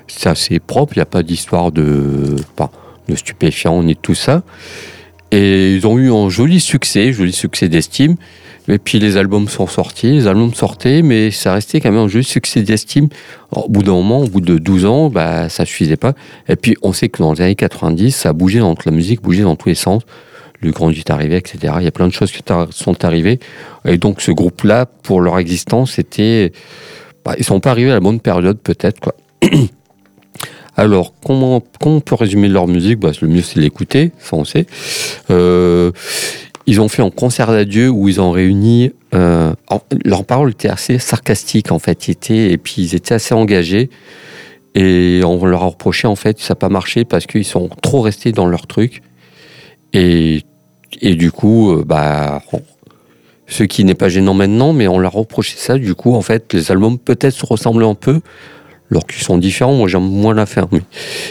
C'est 0.08 0.28
assez 0.28 0.60
propre, 0.60 0.94
il 0.96 1.00
n'y 1.00 1.04
a 1.04 1.06
pas 1.06 1.22
d'histoire 1.22 1.72
de, 1.72 2.36
pas, 2.56 2.72
de 3.08 3.16
stupéfiants 3.16 3.84
ni 3.84 3.96
tout 3.96 4.16
ça. 4.16 4.42
Et 5.30 5.76
ils 5.76 5.86
ont 5.86 6.00
eu 6.00 6.12
un 6.12 6.30
joli 6.30 6.60
succès, 6.60 7.14
joli 7.14 7.32
succès 7.32 7.70
d'estime. 7.70 8.16
Et 8.68 8.80
puis 8.80 8.98
les 8.98 9.18
albums 9.18 9.48
sont 9.48 9.68
sortis, 9.68 10.14
les 10.14 10.28
albums 10.28 10.56
sortaient, 10.56 11.04
mais 11.04 11.30
ça 11.30 11.54
restait 11.54 11.80
quand 11.80 11.92
même 11.92 12.02
un 12.02 12.08
joli 12.08 12.24
succès 12.24 12.64
d'estime. 12.64 13.08
Au 13.52 13.70
bout 13.70 13.84
d'un 13.84 13.94
moment, 13.94 14.22
au 14.22 14.28
bout 14.28 14.42
de 14.42 14.58
12 14.58 14.86
ans, 14.86 15.10
bah, 15.12 15.48
ça 15.48 15.66
suffisait 15.66 15.96
pas. 15.96 16.14
Et 16.50 16.56
puis 16.56 16.76
on 16.82 16.92
sait 16.92 17.10
que 17.10 17.22
dans 17.22 17.34
les 17.34 17.42
années 17.42 17.56
90, 17.56 18.16
ça 18.16 18.34
bougé 18.34 18.58
dans 18.58 18.74
la 18.84 18.92
musique, 18.92 19.22
bougeait 19.22 19.44
dans 19.44 19.56
tous 19.56 19.70
les 19.70 19.76
sens. 19.76 20.02
Le 20.62 20.72
grand 20.72 20.92
est 20.92 21.10
arrivé, 21.10 21.38
etc. 21.38 21.74
Il 21.80 21.84
y 21.84 21.88
a 21.88 21.92
plein 21.92 22.08
de 22.08 22.14
choses 22.14 22.32
qui 22.32 22.44
sont 22.72 23.06
arrivées. 23.06 23.40
Et 23.86 23.98
donc 23.98 24.22
ce 24.22 24.32
groupe-là, 24.32 24.86
pour 24.86 25.22
leur 25.22 25.40
existence, 25.40 25.94
c'était... 25.94 26.52
Bah, 27.26 27.36
ils 27.38 27.44
sont 27.44 27.60
pas 27.60 27.72
arrivés 27.72 27.92
à 27.92 27.96
la 27.96 28.00
bonne 28.00 28.20
période, 28.20 28.58
peut-être. 28.60 29.00
quoi. 29.00 29.16
Alors, 30.78 31.14
comment, 31.24 31.62
comment 31.80 31.98
on 31.98 32.02
peut 32.02 32.16
résumer 32.16 32.48
leur 32.48 32.68
musique? 32.68 33.00
Bah, 33.00 33.12
Le 33.22 33.28
mieux, 33.28 33.42
c'est 33.42 33.60
l'écouter, 33.60 34.12
ça 34.20 34.36
on 34.36 34.46
sait. 34.46 34.66
Euh, 35.30 35.92
ils 36.66 36.80
ont 36.80 36.88
fait 36.88 37.02
un 37.02 37.10
concert 37.10 37.52
d'adieu 37.52 37.90
où 37.90 38.08
ils 38.08 38.22
ont 38.22 38.32
réuni. 38.32 38.92
Euh, 39.14 39.54
alors, 39.70 39.86
leurs 40.06 40.26
paroles 40.26 40.52
étaient 40.52 40.70
assez 40.70 40.98
sarcastiques, 40.98 41.72
en 41.72 41.80
fait. 41.80 42.08
Ils 42.08 42.52
et 42.52 42.58
puis, 42.58 42.76
ils 42.78 42.96
étaient 42.96 43.14
assez 43.14 43.34
engagés. 43.34 43.90
Et 44.74 45.22
on 45.26 45.46
leur 45.46 45.64
a 45.64 45.68
reproché, 45.68 46.08
en 46.08 46.16
fait, 46.16 46.40
ça 46.40 46.54
n'a 46.54 46.56
pas 46.56 46.70
marché 46.70 47.04
parce 47.04 47.26
qu'ils 47.26 47.46
sont 47.46 47.70
trop 47.82 48.02
restés 48.02 48.32
dans 48.32 48.48
leur 48.48 48.68
truc. 48.68 49.02
Et, 49.94 50.44
et 51.00 51.16
du 51.16 51.32
coup, 51.32 51.72
euh, 51.72 51.84
bah, 51.86 52.42
ce 53.48 53.64
qui 53.64 53.84
n'est 53.84 53.96
pas 53.96 54.10
gênant 54.10 54.34
maintenant, 54.34 54.74
mais 54.74 54.88
on 54.88 54.98
leur 55.00 55.14
reproché 55.14 55.56
ça. 55.58 55.78
Du 55.78 55.96
coup, 55.96 56.16
en 56.16 56.22
fait, 56.22 56.54
les 56.54 56.72
albums 56.72 56.98
peut-être 56.98 57.34
se 57.34 57.46
ressemblent 57.46 57.84
un 57.84 57.96
peu, 57.96 58.22
alors 58.90 59.06
qu'ils 59.06 59.24
sont 59.24 59.38
différents. 59.38 59.74
Moi, 59.74 59.88
j'aime 59.88 60.04
moins 60.04 60.34
la 60.34 60.46
mais- 60.72 60.80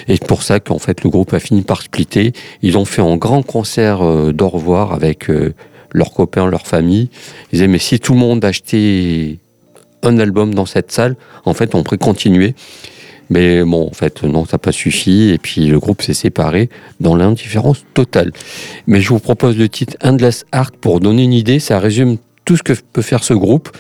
Et 0.09 0.17
c'est 0.17 0.27
pour 0.27 0.43
ça 0.43 0.61
qu'en 0.61 0.79
fait, 0.79 1.03
le 1.05 1.11
groupe 1.11 1.33
a 1.35 1.41
fini 1.41 1.63
par 1.63 1.83
splitter. 1.83 2.33
Ils 2.63 2.79
ont 2.79 2.85
fait 2.85 3.03
un 3.03 3.17
grand 3.17 3.43
concert 3.43 4.03
euh, 4.03 4.33
d'au 4.33 4.49
revoir 4.49 4.93
avec 4.93 5.31
euh, 5.31 5.55
leurs 5.93 6.13
copains, 6.13 6.47
leur 6.47 6.67
famille. 6.67 7.11
Ils 7.53 7.57
disaient, 7.57 7.69
mais 7.69 7.79
si 7.79 8.01
tout 8.01 8.13
le 8.15 8.19
monde 8.19 8.45
achetait 8.45 9.39
un 10.03 10.19
album 10.19 10.55
dans 10.55 10.67
cette 10.67 10.93
salle, 10.93 11.17
en 11.45 11.53
fait, 11.55 11.75
on 11.75 11.83
pourrait 11.83 11.99
continuer. 11.99 12.55
Mais 13.31 13.65
bon, 13.65 13.89
en 13.89 13.95
fait, 13.95 14.23
non, 14.23 14.45
ça 14.45 14.55
n'a 14.55 14.59
pas 14.59 14.73
suffi. 14.73 15.31
Et 15.31 15.39
puis, 15.39 15.67
le 15.67 15.79
groupe 15.79 16.03
s'est 16.03 16.15
séparé 16.15 16.69
dans 17.01 17.17
l'indifférence 17.17 17.85
totale. 17.95 18.33
Mais 18.87 19.01
je 19.01 19.09
vous 19.09 19.21
propose 19.21 19.57
le 19.57 19.69
titre 19.69 19.97
Endless 20.03 20.45
Art 20.53 20.73
pour 20.73 21.01
donner 21.01 21.25
une 21.25 21.33
idée. 21.33 21.61
Ça 21.61 21.79
résume 21.79 22.19
tout 22.45 22.57
ce 22.57 22.63
que 22.63 22.73
peut 22.93 23.03
faire 23.03 23.25
ce 23.25 23.35
groupe 23.35 23.71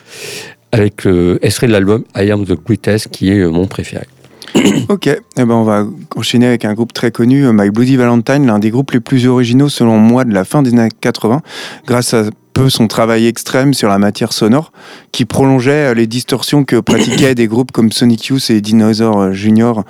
avec 0.73 1.05
le 1.05 1.39
extrait 1.43 1.67
de 1.67 1.73
l'album 1.73 2.05
I 2.17 2.31
Am 2.31 2.45
the 2.45 2.55
Greatest 2.65 3.09
qui 3.09 3.31
est 3.31 3.41
euh, 3.41 3.51
mon 3.51 3.67
préféré. 3.67 4.07
Ok, 4.89 5.07
eh 5.07 5.21
ben 5.37 5.51
on 5.51 5.63
va 5.63 5.87
enchaîner 6.17 6.47
avec 6.47 6.65
un 6.65 6.75
groupe 6.75 6.93
très 6.93 7.11
connu, 7.11 7.47
euh, 7.47 7.53
My 7.53 7.71
Bloody 7.71 7.97
Valentine, 7.97 8.47
l'un 8.47 8.59
des 8.59 8.71
groupes 8.71 8.91
les 8.93 9.01
plus 9.01 9.27
originaux 9.27 9.69
selon 9.69 9.99
moi 9.99 10.25
de 10.25 10.33
la 10.33 10.45
fin 10.45 10.63
des 10.63 10.71
années 10.71 10.89
80, 11.01 11.41
grâce 11.87 12.15
à 12.15 12.25
son 12.69 12.87
travail 12.89 13.27
extrême 13.27 13.75
sur 13.75 13.89
la 13.89 13.99
matière 13.99 14.33
sonore, 14.33 14.73
qui 15.13 15.25
prolongeait 15.25 15.91
euh, 15.91 15.95
les 15.95 16.07
distorsions 16.07 16.65
que 16.65 16.77
pratiquaient 16.77 17.35
des 17.37 17.47
groupes 17.47 17.73
comme 17.73 17.93
Sonic 17.93 18.27
Youth 18.27 18.51
et 18.51 18.61
Dinosaur 18.61 19.21
euh, 19.21 19.33
Junior 19.33 19.85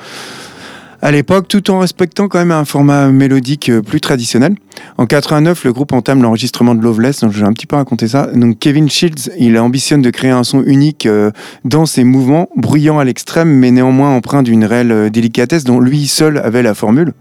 à 1.03 1.11
l'époque, 1.12 1.49
tout 1.49 1.71
en 1.71 1.79
respectant 1.79 2.29
quand 2.29 2.39
même 2.39 2.50
un 2.50 2.67
format 2.67 3.09
mélodique 3.09 3.71
euh, 3.71 3.81
plus 3.81 4.03
traditionnel. 4.03 4.55
En 4.99 5.07
89, 5.07 5.65
le 5.65 5.73
groupe 5.73 5.95
entame 5.95 6.21
l'enregistrement 6.21 6.75
de 6.75 6.83
Loveless, 6.83 7.21
donc 7.21 7.33
je 7.33 7.41
vais 7.41 7.47
un 7.47 7.55
petit 7.55 7.67
peu 7.67 7.77
raconter 7.77 8.07
ça. 8.07 8.27
Donc 8.35 8.59
Kevin 8.59 8.91
Shields, 8.91 9.31
il 9.39 9.59
ambitionne 9.59 10.03
de 10.03 10.11
créer 10.11 10.31
un 10.31 10.45
son 10.45 10.62
unique 10.62 11.09
dans 11.65 11.87
ses 11.87 12.05
mouvements, 12.05 12.50
bruyant 12.55 12.99
à 12.99 13.05
l'extrême, 13.05 13.49
mais 13.49 13.71
néanmoins 13.71 14.11
empreint 14.11 14.43
d'une 14.43 14.65
réelle 14.65 15.11
délicatesse 15.11 15.65
dont 15.65 15.81
lui 15.81 16.07
seul 16.07 16.37
avait 16.37 16.62
la 16.62 16.75
formule. 16.75 17.15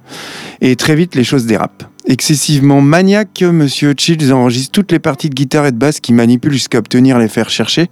Et 0.59 0.75
très 0.75 0.95
vite, 0.95 1.15
les 1.15 1.23
choses 1.23 1.45
dérapent. 1.45 1.89
Excessivement 2.11 2.81
maniaque, 2.81 3.43
Monsieur 3.43 3.93
Shields 3.95 4.33
enregistre 4.33 4.71
toutes 4.71 4.91
les 4.91 4.97
parties 4.97 5.29
de 5.29 5.35
guitare 5.35 5.67
et 5.67 5.71
de 5.71 5.77
basse 5.77 5.99
qu'il 5.99 6.15
manipule 6.15 6.51
jusqu'à 6.51 6.79
obtenir 6.79 7.19
les 7.19 7.27
faire 7.27 7.51
chercher. 7.51 7.85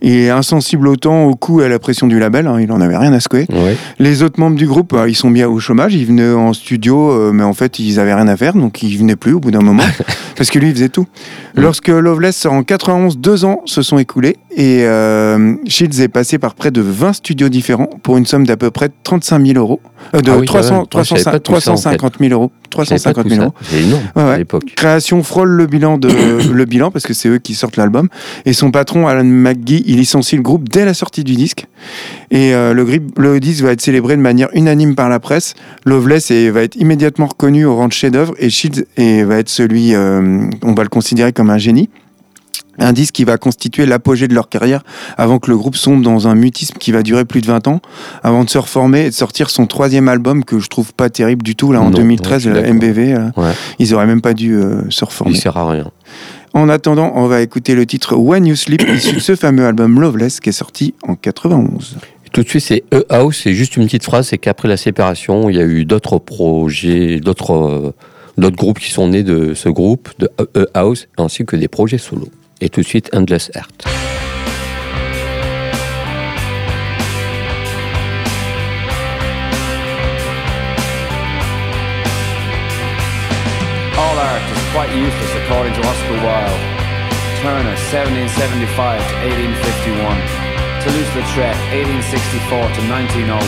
Et 0.00 0.30
insensible 0.30 0.88
autant 0.88 1.24
au 1.24 1.34
coût 1.34 1.60
et 1.60 1.66
à 1.66 1.68
la 1.68 1.78
pression 1.78 2.06
du 2.06 2.18
label, 2.18 2.46
hein, 2.46 2.58
il 2.58 2.72
en 2.72 2.80
avait 2.80 2.96
rien 2.96 3.12
à 3.12 3.20
secouer. 3.20 3.46
Ouais. 3.50 3.76
Les 3.98 4.22
autres 4.22 4.40
membres 4.40 4.56
du 4.56 4.66
groupe, 4.66 4.94
euh, 4.94 5.06
ils 5.06 5.14
sont 5.14 5.28
mis 5.28 5.44
au 5.44 5.60
chômage. 5.60 5.94
Ils 5.94 6.06
venaient 6.06 6.32
en 6.32 6.54
studio, 6.54 7.10
euh, 7.10 7.32
mais 7.32 7.42
en 7.42 7.52
fait, 7.52 7.78
ils 7.78 8.00
avaient 8.00 8.14
rien 8.14 8.26
à 8.26 8.38
faire, 8.38 8.54
donc 8.54 8.82
ils 8.82 8.96
venaient 8.96 9.16
plus 9.16 9.34
au 9.34 9.40
bout 9.40 9.50
d'un 9.50 9.60
moment, 9.60 9.84
parce 10.34 10.48
que 10.48 10.58
lui, 10.58 10.68
il 10.70 10.74
faisait 10.74 10.88
tout. 10.88 11.06
Lorsque 11.54 11.88
Loveless 11.88 12.34
sort 12.34 12.54
en 12.54 12.62
91, 12.62 13.18
deux 13.18 13.44
ans 13.44 13.60
se 13.66 13.82
sont 13.82 13.98
écoulés 13.98 14.38
et 14.56 14.84
euh, 14.84 15.54
Shields 15.66 16.00
est 16.02 16.08
passé 16.08 16.38
par 16.38 16.54
près 16.54 16.70
de 16.70 16.80
20 16.80 17.12
studios 17.14 17.48
différents 17.48 17.88
pour 18.02 18.16
une 18.16 18.26
somme 18.26 18.46
d'à 18.46 18.56
peu 18.56 18.70
près 18.70 18.90
35 19.04 19.46
000 19.46 19.58
euros, 19.58 19.80
Euh, 20.14 20.20
de 20.20 20.30
Ah 20.30 20.36
oui, 20.38 20.46
300, 20.46 20.68
quand 20.68 20.74
même. 20.74 20.86
Moi, 20.94 21.02
je 21.04 21.08
savais 21.08 21.24
pas 21.24 21.40
tout 21.40 21.52
ça, 21.60 21.70
en 21.72 21.76
fait. 21.76 21.96
350 21.96 22.14
000 22.20 22.32
euros, 22.32 22.50
Je 22.78 22.84
savais 22.84 23.00
pas 23.00 23.12
350 23.12 23.22
tout 23.24 23.28
000 23.30 23.40
ça. 23.40 23.44
euros. 23.46 23.54
C'est 23.62 23.82
énorme 23.82 24.02
Ouais, 24.16 24.22
à 24.22 24.26
ouais. 24.30 24.38
l'époque. 24.38 24.64
Création 24.76 25.22
frôle 25.22 25.50
le 25.50 25.66
bilan 25.66 25.96
de 25.98 26.08
le 26.52 26.64
bilan 26.64 26.90
parce 26.90 27.06
que 27.06 27.14
c'est 27.14 27.28
eux 27.28 27.38
qui 27.38 27.54
sortent 27.54 27.76
l'album 27.76 28.08
et 28.44 28.52
son 28.52 28.70
patron 28.70 29.06
Alan 29.06 29.24
McGee 29.24 29.82
il 29.86 29.96
licencie 29.98 30.36
le 30.36 30.42
groupe 30.42 30.68
dès 30.68 30.84
la 30.84 30.92
sortie 30.94 31.24
du 31.24 31.34
disque 31.34 31.66
et 32.30 32.54
euh, 32.54 32.74
le, 32.74 32.84
grip- 32.84 33.18
le 33.18 33.40
disque 33.40 33.62
va 33.64 33.72
être 33.72 33.80
célébré 33.80 34.16
de 34.16 34.22
manière 34.22 34.48
unanime 34.54 34.94
par 34.94 35.08
la 35.08 35.20
presse 35.20 35.54
Loveless 35.86 36.30
et 36.30 36.50
va 36.50 36.62
être 36.62 36.76
immédiatement 36.76 37.26
reconnu 37.26 37.64
au 37.64 37.76
rang 37.76 37.88
de 37.88 37.92
chef-d'œuvre 37.92 38.34
et 38.38 38.50
Shields 38.50 38.84
et 38.96 39.22
va 39.24 39.36
être 39.38 39.48
celui 39.48 39.94
euh, 39.94 40.42
on 40.62 40.74
va 40.74 40.82
le 40.82 40.88
considérer 40.88 41.32
comme 41.32 41.50
un 41.50 41.58
génie 41.58 41.88
un 42.78 42.92
disque 42.92 43.14
qui 43.14 43.24
va 43.24 43.36
constituer 43.36 43.84
l'apogée 43.86 44.28
de 44.28 44.34
leur 44.34 44.48
carrière 44.48 44.82
avant 45.18 45.38
que 45.38 45.50
le 45.50 45.56
groupe 45.56 45.76
sombre 45.76 46.02
dans 46.02 46.26
un 46.28 46.34
mutisme 46.34 46.76
qui 46.78 46.90
va 46.92 47.02
durer 47.02 47.24
plus 47.24 47.40
de 47.40 47.46
20 47.46 47.68
ans 47.68 47.80
avant 48.22 48.44
de 48.44 48.50
se 48.50 48.58
reformer 48.58 49.06
et 49.06 49.10
de 49.10 49.14
sortir 49.14 49.50
son 49.50 49.66
troisième 49.66 50.08
album 50.08 50.44
que 50.44 50.58
je 50.58 50.68
trouve 50.68 50.92
pas 50.94 51.10
terrible 51.10 51.42
du 51.42 51.54
tout 51.56 51.72
là 51.72 51.80
en 51.80 51.90
Non, 51.90 51.90
2013 51.90 52.30
ouais, 52.32 52.38
je 52.38 52.40
suis 52.40 52.48
le 52.48 52.54
d'accord. 52.54 52.74
MBV 52.74 53.12
là. 53.14 53.30
Ouais. 53.36 53.52
ils 53.78 53.94
auraient 53.94 54.06
même 54.06 54.22
pas 54.22 54.34
dû 54.34 54.54
euh, 54.54 54.82
se 54.90 55.04
reformer 55.04 55.32
Il 55.32 55.36
sert 55.38 55.56
à 55.56 55.70
rien. 55.70 55.90
en 56.54 56.68
attendant, 56.68 57.12
on 57.14 57.26
va 57.26 57.42
écouter 57.42 57.74
le 57.74 57.84
titre 57.86 58.16
When 58.16 58.46
You 58.46 58.56
Sleep, 58.56 58.82
issu 58.88 59.14
de 59.16 59.20
ce 59.20 59.36
fameux 59.36 59.66
album 59.66 60.00
Loveless 60.00 60.40
qui 60.40 60.48
est 60.48 60.52
sorti 60.52 60.94
en 61.06 61.14
91. 61.14 61.96
Et 62.26 62.28
tout 62.30 62.42
de 62.42 62.48
suite, 62.48 62.62
c'est 62.62 62.84
E-House. 62.94 63.40
C'est 63.44 63.52
juste 63.52 63.76
une 63.76 63.84
petite 63.84 64.04
phrase. 64.04 64.28
C'est 64.28 64.38
qu'après 64.38 64.66
la 64.68 64.78
séparation, 64.78 65.50
il 65.50 65.56
y 65.56 65.60
a 65.60 65.64
eu 65.64 65.84
d'autres 65.84 66.18
projets, 66.18 67.20
d'autres 67.20 67.52
euh, 67.54 67.92
d'autres 68.38 68.56
groupes 68.56 68.78
qui 68.78 68.90
sont 68.90 69.08
nés 69.08 69.22
de 69.22 69.52
ce 69.52 69.68
groupe, 69.68 70.08
de 70.18 70.30
E-House, 70.56 71.08
ainsi 71.18 71.44
que 71.44 71.54
des 71.56 71.68
projets 71.68 71.98
solo. 71.98 72.28
Et 72.64 72.68
tout 72.68 72.80
de 72.80 72.86
suite, 72.86 73.10
Endless 73.12 73.50
Heart. 73.56 73.86
All 83.98 84.16
art 84.16 84.42
is 84.46 84.62
quite 84.70 84.94
useless 84.94 85.34
according 85.42 85.74
to 85.74 85.80
Oscar 85.82 86.14
Wilde. 86.22 86.62
Turner, 87.42 87.74
1775 87.90 88.30
to 88.30 89.14
1851. 89.26 90.22
Toulouse-Lautrec, 90.86 91.58
1864 91.74 92.62
to 92.62 92.80
1901. 92.86 93.42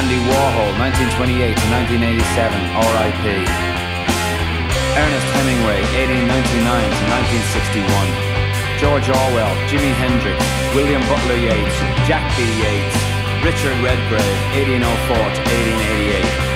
Andy 0.00 0.16
Warhol, 0.32 0.72
1928 0.80 1.52
to 1.52 1.66
1987, 1.76 2.56
R.I.P. 2.72 3.73
Ernest 4.94 5.26
Hemingway, 5.34 5.82
1899 6.06 6.30
to 6.70 7.02
1961. 7.82 7.90
George 8.78 9.10
Orwell, 9.10 9.50
Jimi 9.66 9.90
Hendrix, 9.98 10.38
William 10.70 11.02
Butler 11.10 11.34
Yeats, 11.34 11.76
Jack 12.06 12.22
B. 12.38 12.46
Yeats, 12.62 12.94
Richard 13.42 13.74
Redgrave, 13.82 14.38
1804 14.54 15.18
to 15.18 15.42
1888. 16.14 16.54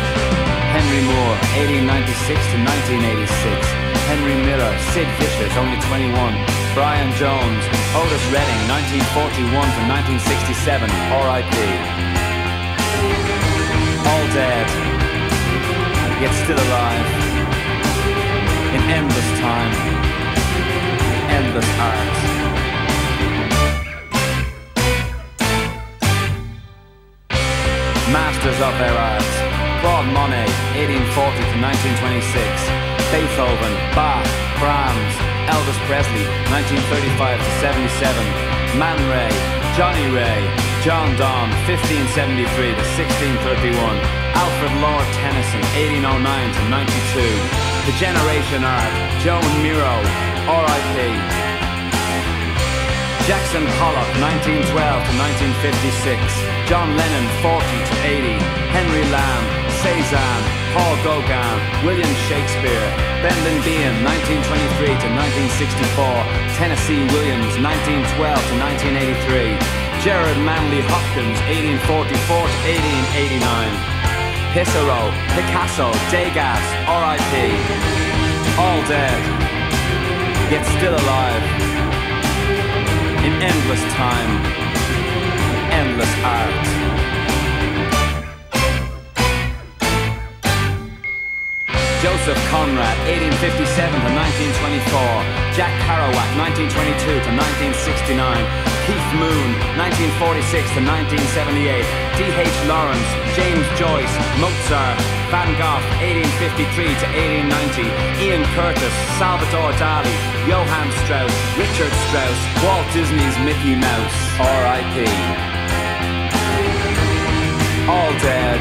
Henry 0.70 1.02
Moore, 1.02 1.34
1896 1.90 2.38
to 2.54 2.56
1986. 3.26 3.26
Henry 4.06 4.38
Miller, 4.46 4.70
Sid 4.94 5.10
Vicious, 5.18 5.50
only 5.58 5.82
21. 5.90 6.14
Brian 6.78 7.10
Jones, 7.18 7.62
Otis 7.90 8.22
Redding, 8.30 8.62
1941 8.70 9.50
to 9.50 9.82
1967, 10.22 10.86
R.I.P. 11.10 11.54
All 14.06 14.26
dead, 14.30 14.66
yet 16.22 16.30
still 16.46 16.54
alive. 16.54 17.27
In 18.68 18.82
endless 18.92 19.30
time, 19.40 19.72
endless 21.32 21.70
art. 21.80 22.16
Masters 28.12 28.60
of 28.60 28.74
their 28.76 28.92
art. 28.92 29.24
Claude 29.80 30.12
Monet, 30.12 30.52
1840 30.76 31.48
to 31.48 31.56
1926. 31.64 32.28
Beethoven, 33.08 33.72
Bach, 33.96 34.28
Brahms, 34.60 35.14
Elvis 35.48 35.80
Presley, 35.88 36.28
1935 36.52 37.40
to 37.40 37.50
77. 37.64 38.20
Man 38.76 39.00
Ray, 39.08 39.32
Johnny 39.80 40.12
Ray, 40.12 40.44
John 40.84 41.16
Donne, 41.16 41.48
1573 41.64 42.76
to 42.76 42.84
1631. 43.00 43.80
Alfred 44.36 44.74
Lord 44.84 45.08
Tennyson, 45.24 45.64
1809 45.72 46.20
to 46.52 46.62
92. 46.68 47.67
The 47.88 47.96
Generation 47.96 48.68
Art, 48.68 48.92
Joan 49.24 49.48
Miro, 49.64 49.96
R.I.P. 50.44 50.96
Jackson 53.24 53.64
Pollock, 53.80 54.12
1912 54.44 54.76
to 54.76 55.12
1956. 55.96 56.20
John 56.68 56.92
Lennon, 57.00 57.24
40 57.40 57.64
to 57.64 57.94
80. 58.04 58.36
Henry 58.76 59.08
Lamb, 59.08 59.44
Cezanne, 59.80 60.44
Paul 60.76 61.00
Gauguin, 61.00 61.56
William 61.88 62.12
Shakespeare, 62.28 62.88
Brendan 63.24 63.56
Behan, 63.64 64.04
1923 64.04 64.92
to 64.92 65.08
1964. 65.48 66.60
Tennessee 66.60 67.00
Williams, 67.16 67.56
1912 67.56 68.04
to 68.04 68.54
1983. 68.68 69.56
Gerard 70.04 70.36
Manley 70.44 70.84
Hopkins, 70.92 71.40
1844 71.80 72.12
to 72.12 72.16
1889. 72.68 73.97
Pissarro, 74.52 75.12
Picasso, 75.36 75.92
Degas, 76.10 76.64
R.I.P. 76.88 77.34
All 78.56 78.80
dead, 78.88 79.20
yet 80.50 80.64
still 80.78 80.94
alive 80.94 81.42
in 83.24 83.32
endless 83.42 83.82
time, 83.92 84.30
endless 85.70 86.12
art. 86.24 86.68
Joseph 92.00 92.38
Conrad, 92.48 92.96
1857 93.04 94.00
to 94.00 94.10
1924. 94.16 95.52
Jack 95.52 95.74
Kerouac, 95.84 96.30
1922 96.38 97.20
to 97.20 97.30
1969. 97.36 98.67
Keith 98.88 99.12
Moon, 99.20 99.52
1946 99.76 100.48
to 100.72 100.80
1978. 100.80 101.84
D.H. 102.16 102.56
Lawrence, 102.72 103.04
James 103.36 103.68
Joyce, 103.76 104.14
Mozart, 104.40 104.96
Van 105.28 105.52
Gogh, 105.60 105.84
1853 106.00 106.96
to 106.96 107.06
1890. 107.52 107.84
Ian 108.24 108.48
Curtis, 108.56 108.96
Salvador 109.20 109.76
Dali, 109.76 110.08
Johann 110.48 110.88
Strauss, 111.04 111.36
Richard 111.60 111.92
Strauss, 112.08 112.40
Walt 112.64 112.88
Disney's 112.96 113.36
Mickey 113.44 113.76
Mouse, 113.76 114.16
R.I.P. 114.40 115.04
All 117.92 118.12
dead, 118.24 118.60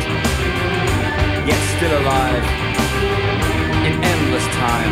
yet 1.47 1.61
still 1.79 1.95
alive 2.03 2.43
in 3.87 3.95
endless 4.03 4.47
time, 4.59 4.91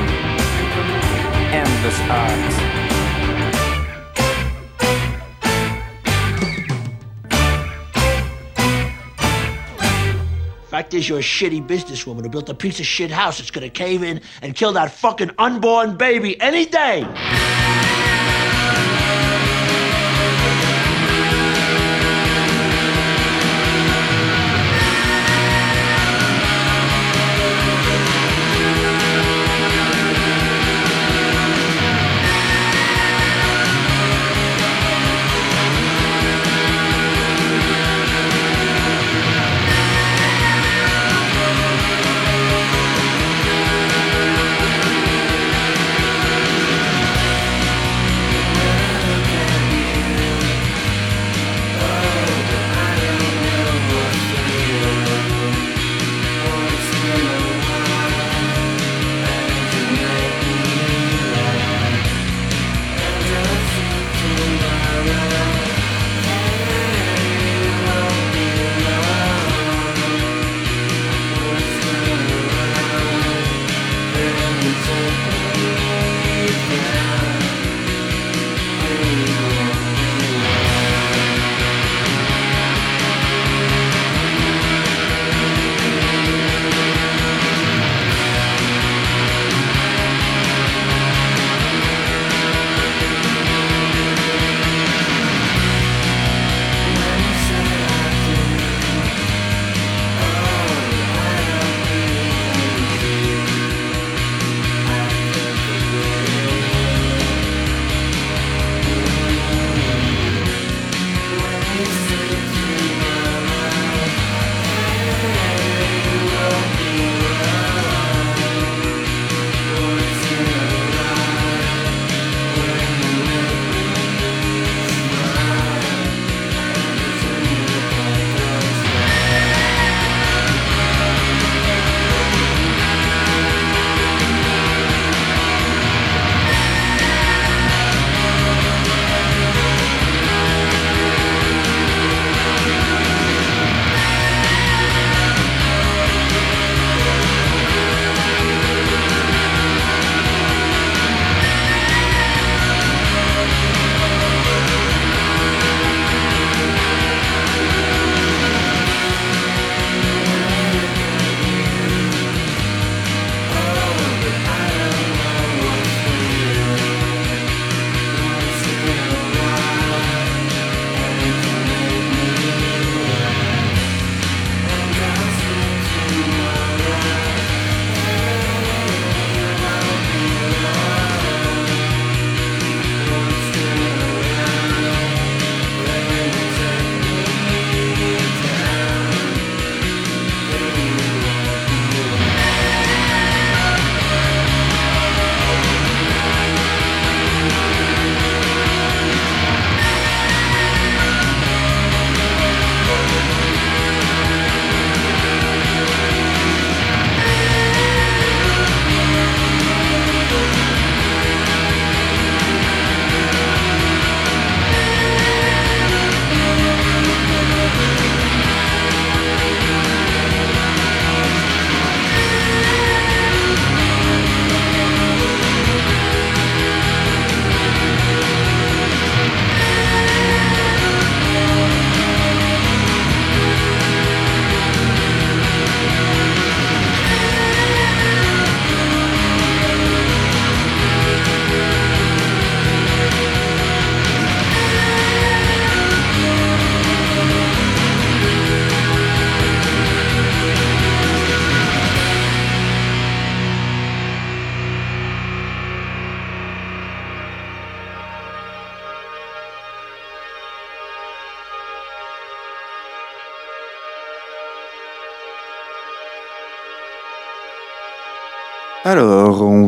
endless 1.52 2.00
art. 2.08 2.75
Fact 10.76 10.94
is, 10.94 11.08
you're 11.08 11.20
a 11.20 11.22
shitty 11.22 11.66
businesswoman 11.66 12.24
who 12.24 12.28
built 12.28 12.50
a 12.50 12.54
piece 12.54 12.82
of 12.82 12.86
shit 12.86 13.10
house 13.10 13.38
that's 13.38 13.50
gonna 13.50 13.70
cave 13.70 14.04
in 14.04 14.20
and 14.42 14.54
kill 14.54 14.74
that 14.74 14.92
fucking 14.92 15.32
unborn 15.38 15.96
baby 15.96 16.38
any 16.42 16.66
day. 16.66 17.55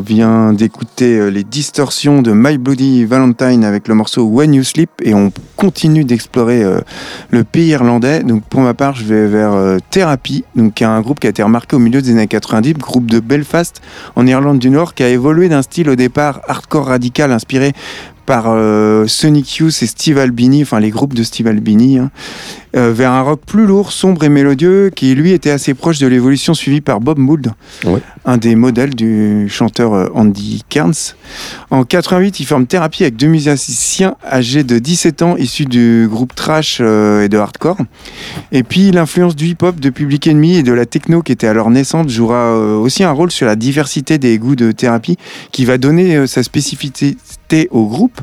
Vient 0.08 0.54
d'écouter 0.54 1.20
euh, 1.20 1.28
les 1.28 1.44
distorsions 1.44 2.22
de 2.22 2.32
My 2.34 2.58
Bloody 2.58 3.04
Valentine 3.04 3.66
avec 3.66 3.88
le 3.90 3.94
morceau 3.94 4.24
When 4.24 4.54
You 4.54 4.64
Sleep 4.64 4.90
et 5.04 5.14
on 5.14 5.32
continue 5.58 6.06
d'explorer 6.06 6.64
euh, 6.64 6.80
le 7.30 7.44
pays 7.44 7.68
irlandais. 7.68 8.24
Donc, 8.24 8.44
pour 8.44 8.62
ma 8.62 8.74
part, 8.74 8.96
je 8.96 9.04
vais 9.04 9.28
vers 9.28 9.52
euh, 9.52 9.78
Therapy, 9.92 10.46
donc 10.56 10.76
qui 10.76 10.84
est 10.84 10.88
un 10.88 11.02
groupe 11.02 11.20
qui 11.20 11.28
a 11.28 11.30
été 11.30 11.44
remarqué 11.44 11.76
au 11.76 11.80
milieu 11.80 12.02
des 12.02 12.12
années 12.12 12.28
90, 12.28 12.74
groupe 12.76 13.12
de 13.12 13.20
Belfast 13.20 13.82
en 14.16 14.26
Irlande 14.26 14.60
du 14.60 14.70
Nord, 14.70 14.94
qui 14.94 15.04
a 15.04 15.10
évolué 15.10 15.50
d'un 15.50 15.62
style 15.62 15.90
au 15.90 15.96
départ 15.96 16.40
hardcore 16.48 16.86
radical 16.86 17.34
inspiré 17.34 17.74
par 18.28 18.48
euh, 18.50 19.08
Sonic 19.08 19.56
Youth 19.56 19.82
et 19.82 19.88
Steve 19.88 20.18
Albini, 20.20 20.62
enfin 20.62 20.80
les 20.82 20.90
groupes 20.92 21.14
de 21.14 21.24
Steve 21.24 21.48
Albini, 21.48 21.98
hein, 21.98 22.12
euh, 22.76 22.92
vers 22.92 23.12
un 23.14 23.22
rock 23.22 23.40
plus 23.48 23.66
lourd, 23.66 23.94
sombre 23.94 24.26
et 24.26 24.30
mélodieux, 24.30 24.92
qui 24.94 25.16
lui 25.16 25.32
était 25.32 25.50
assez 25.50 25.74
proche 25.74 25.98
de 26.00 26.08
l'évolution 26.08 26.54
suivie 26.54 26.82
par 26.82 27.00
Bob 27.00 27.18
Mould, 27.18 27.54
Ouais. 27.86 28.02
un 28.26 28.36
des 28.38 28.56
modèles 28.56 28.94
du 28.96 29.48
chanteur 29.50 29.94
euh, 29.94 30.08
Andy 30.14 30.64
Kearns. 30.68 31.16
En 31.72 31.86
88, 31.86 32.42
il 32.42 32.46
forme 32.46 32.68
Thérapie 32.68 33.04
avec 33.04 33.16
deux 33.16 33.28
musiciens 33.28 34.16
âgés 34.30 34.66
de 34.66 34.78
17 34.78 35.22
ans, 35.22 35.38
issus 35.38 35.66
du 35.66 36.08
groupe 36.12 36.36
Trash 36.36 36.80
euh, 36.82 37.24
et 37.24 37.30
de 37.30 37.38
Hardcore. 37.38 37.78
Et 38.52 38.64
puis 38.64 38.92
l'influence 38.92 39.38
du 39.38 39.48
hip-hop, 39.48 39.80
de 39.80 39.90
Public 39.90 40.28
Enemy 40.28 40.58
et 40.58 40.64
de 40.64 40.74
la 40.74 40.86
techno 40.86 41.22
qui 41.22 41.32
était 41.32 41.48
alors 41.48 41.70
naissante 41.70 42.10
jouera 42.10 42.58
aussi 42.58 43.06
un 43.06 43.12
rôle 43.12 43.32
sur 43.32 43.48
la 43.48 43.56
diversité 43.56 44.18
des 44.18 44.38
goûts 44.38 44.58
de 44.58 44.74
Thérapie, 44.74 45.16
qui 45.54 45.64
va 45.64 45.78
donner 45.78 46.28
sa 46.28 46.44
spécificité 46.44 47.16
au 47.72 47.86
groupe. 47.86 48.22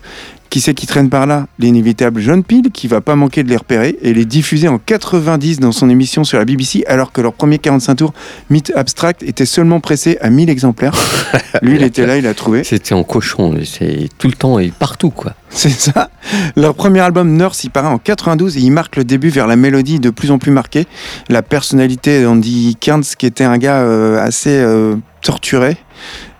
Qui 0.54 0.60
c'est 0.60 0.72
qui 0.72 0.86
traîne 0.86 1.10
par 1.10 1.26
là? 1.26 1.48
L'inévitable 1.58 2.20
John 2.20 2.44
Peel, 2.44 2.70
qui 2.72 2.86
va 2.86 3.00
pas 3.00 3.16
manquer 3.16 3.42
de 3.42 3.48
les 3.48 3.56
repérer 3.56 3.96
et 4.02 4.14
les 4.14 4.24
diffuser 4.24 4.68
en 4.68 4.78
90 4.78 5.58
dans 5.58 5.72
son 5.72 5.90
émission 5.90 6.22
sur 6.22 6.38
la 6.38 6.44
BBC, 6.44 6.84
alors 6.86 7.10
que 7.10 7.20
leur 7.20 7.32
premier 7.32 7.58
45 7.58 7.96
tours, 7.96 8.14
Myth 8.50 8.72
Abstract, 8.76 9.24
était 9.24 9.46
seulement 9.46 9.80
pressé 9.80 10.16
à 10.20 10.30
1000 10.30 10.48
exemplaires. 10.50 10.94
Lui, 11.62 11.74
il 11.74 11.82
était 11.82 12.06
là, 12.06 12.18
il 12.18 12.26
a 12.28 12.34
trouvé. 12.34 12.62
C'était 12.62 12.94
en 12.94 13.02
cochon, 13.02 13.52
c'est 13.64 14.08
tout 14.16 14.28
le 14.28 14.34
temps 14.34 14.60
et 14.60 14.68
partout, 14.70 15.10
quoi. 15.10 15.34
C'est 15.48 15.70
ça. 15.70 16.10
Leur 16.54 16.76
premier 16.76 17.00
album 17.00 17.36
Nurse, 17.36 17.64
il 17.64 17.70
paraît 17.70 17.88
en 17.88 17.98
92 17.98 18.56
et 18.56 18.60
il 18.60 18.70
marque 18.70 18.94
le 18.94 19.02
début 19.02 19.30
vers 19.30 19.48
la 19.48 19.56
mélodie 19.56 19.98
de 19.98 20.10
plus 20.10 20.30
en 20.30 20.38
plus 20.38 20.52
marquée. 20.52 20.86
La 21.28 21.42
personnalité 21.42 22.22
d'Andy 22.22 22.76
Kearns, 22.78 23.16
qui 23.18 23.26
était 23.26 23.42
un 23.42 23.58
gars 23.58 23.80
euh, 23.80 24.24
assez 24.24 24.50
euh, 24.50 24.94
torturé. 25.20 25.76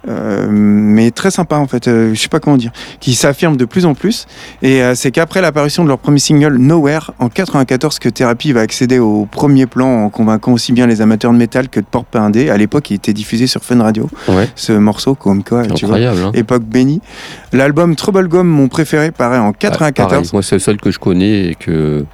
Euh, 0.08 0.46
mais 0.50 1.10
très 1.10 1.30
sympa 1.30 1.56
en 1.56 1.66
fait, 1.66 1.88
euh, 1.88 2.12
je 2.14 2.20
sais 2.20 2.28
pas 2.28 2.40
comment 2.40 2.56
dire, 2.56 2.72
qui 3.00 3.14
s'affirme 3.14 3.56
de 3.56 3.64
plus 3.64 3.86
en 3.86 3.94
plus. 3.94 4.26
Et 4.62 4.82
euh, 4.82 4.94
c'est 4.94 5.10
qu'après 5.10 5.40
l'apparition 5.40 5.82
de 5.84 5.88
leur 5.88 5.98
premier 5.98 6.18
single 6.18 6.56
Nowhere 6.58 7.12
en 7.18 7.28
94 7.28 7.98
que 7.98 8.08
Therapy 8.08 8.52
va 8.52 8.60
accéder 8.60 8.98
au 8.98 9.26
premier 9.26 9.66
plan 9.66 10.04
en 10.04 10.10
convainquant 10.10 10.52
aussi 10.52 10.72
bien 10.72 10.86
les 10.86 11.00
amateurs 11.00 11.32
de 11.32 11.36
métal 11.38 11.68
que 11.68 11.80
de 11.80 11.86
pop 11.86 12.06
indé. 12.14 12.50
À 12.50 12.56
l'époque, 12.56 12.90
il 12.90 12.94
était 12.94 13.12
diffusé 13.12 13.46
sur 13.46 13.62
Fun 13.64 13.80
Radio, 13.82 14.08
Ouais. 14.28 14.48
ce 14.54 14.72
morceau 14.72 15.14
comme 15.14 15.42
quoi, 15.44 15.66
tu 15.66 15.86
vois, 15.86 15.98
hein. 15.98 16.30
époque 16.34 16.64
bénie. 16.64 17.00
L'album 17.52 17.96
Trouble 17.96 18.28
Gum, 18.28 18.46
mon 18.46 18.68
préféré, 18.68 19.10
paraît 19.10 19.38
en 19.38 19.50
Ah, 19.50 19.56
94. 19.58 20.08
pareil. 20.10 20.28
Moi, 20.32 20.42
c'est 20.42 20.56
le 20.56 20.60
seul 20.60 20.76
que 20.78 20.90
je 20.90 20.98
connais 20.98 21.48
et 21.50 21.54
que, 21.54 22.04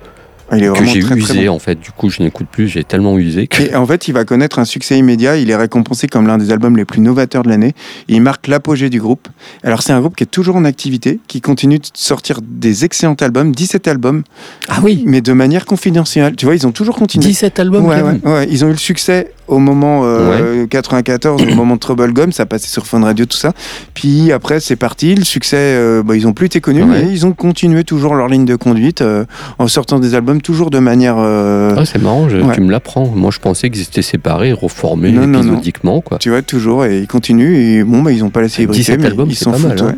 Il 0.53 0.65
est 0.65 0.73
que 0.73 0.85
j'ai 0.85 0.99
usé, 0.99 1.47
bon. 1.47 1.55
en 1.55 1.59
fait. 1.59 1.79
Du 1.81 1.91
coup, 1.93 2.11
je 2.11 2.23
n'écoute 2.23 2.47
plus. 2.51 2.69
J'ai 2.69 2.85
tellement 2.85 3.19
usé 3.19 3.47
que. 3.47 3.63
Et 3.63 3.75
en 3.75 3.87
fait, 3.87 4.09
il 4.09 4.13
va 4.15 4.25
connaître 4.25 4.59
un 4.59 4.65
succès 4.65 4.99
immédiat. 4.99 5.37
Il 5.37 5.51
est 5.51 5.57
récompensé 5.57 6.09
comme 6.09 6.27
l'un 6.27 6.39
des 6.39 6.51
albums 6.51 6.77
les 6.77 6.85
plus 6.85 7.01
novateurs 7.01 7.43
de 7.43 7.49
l'année. 7.49 7.73
Il 8.09 8.21
marque 8.23 8.49
l'apogée 8.49 8.91
du 8.91 9.01
groupe. 9.01 9.29
Alors, 9.63 9.83
c'est 9.83 9.93
un 9.93 10.01
groupe 10.01 10.17
qui 10.17 10.25
est 10.25 10.27
toujours 10.31 10.57
en 10.57 10.65
activité, 10.65 11.21
qui 11.29 11.41
continue 11.41 11.79
de 11.79 11.87
sortir 11.95 12.41
des 12.43 12.85
excellents 12.85 13.15
albums, 13.21 13.53
17 13.55 13.87
albums, 13.89 14.23
Ah 14.69 14.81
oui 14.83 15.05
mais 15.07 15.21
de 15.21 15.33
manière 15.33 15.67
confidentielle. 15.67 16.35
Tu 16.37 16.47
vois, 16.47 16.55
ils 16.55 16.67
ont 16.67 16.73
toujours 16.73 16.97
continué. 16.97 17.27
17 17.27 17.59
albums, 17.61 17.85
Ouais, 17.87 18.03
ouais. 18.03 18.47
Ils 18.51 18.65
ont 18.65 18.69
eu 18.69 18.73
le 18.73 18.77
succès 18.77 19.33
au 19.51 19.59
moment 19.59 20.03
euh, 20.05 20.67
94, 20.67 21.43
au 21.43 21.55
moment 21.55 21.75
de 21.75 21.81
Trouble 21.81 22.13
Gum, 22.13 22.33
ça 22.33 22.47
passait 22.47 22.69
sur 22.69 22.87
Fun 22.87 23.01
Radio, 23.03 23.27
tout 23.27 23.37
ça. 23.37 23.53
Puis 23.95 24.33
après, 24.33 24.61
c'est 24.61 24.77
parti. 24.77 25.15
Le 25.15 25.25
succès, 25.25 25.57
euh, 25.59 26.03
bah, 26.03 26.17
ils 26.17 26.27
ont 26.27 26.33
plus 26.33 26.47
été 26.47 26.61
connus, 26.61 26.83
Ouais. 26.85 27.03
mais 27.05 27.11
ils 27.13 27.27
ont 27.27 27.33
continué 27.33 27.85
toujours 27.85 28.15
leur 28.15 28.29
ligne 28.29 28.45
de 28.45 28.57
conduite 28.57 29.01
euh, 29.03 29.25
en 29.59 29.69
sortant 29.69 29.99
des 29.99 30.15
albums 30.15 30.41
toujours 30.41 30.71
de 30.71 30.79
manière. 30.79 31.17
euh, 31.19 31.75
Ah, 31.77 31.85
c'est 31.85 32.01
marrant, 32.01 32.29
je- 32.29 32.39
Ouais. 32.39 32.55
tu 32.55 32.61
me 32.61 32.71
l'apprends. 32.71 33.07
Moi, 33.07 33.31
je 33.33 33.39
pensais 33.39 33.71
qu'ils 33.71 33.83
étaient 33.83 34.03
séparés, 34.03 34.53
reformés 34.53 35.11
Non, 35.13 35.27
non, 35.27 35.43
non. 35.43 35.51
épisodiquement, 35.51 36.01
quoi. 36.01 36.19
Tu 36.19 36.31
vois, 36.31 36.43
toujours, 36.43 36.85
et 36.85 37.01
ils 37.01 37.07
continuent, 37.09 37.57
et 37.57 37.85
bon, 37.85 38.03
bah, 38.03 38.13
ils 38.13 38.23
ont 38.25 38.31
pas 38.31 38.41
la 38.43 38.49
célébrité, 38.49 38.83
17 38.83 39.01
mais 39.01 39.07
albums, 39.07 39.29
ils 39.31 39.35
s'en 39.37 39.53
foutent. 39.53 39.69
mal, 39.69 39.83
hein. 39.83 39.95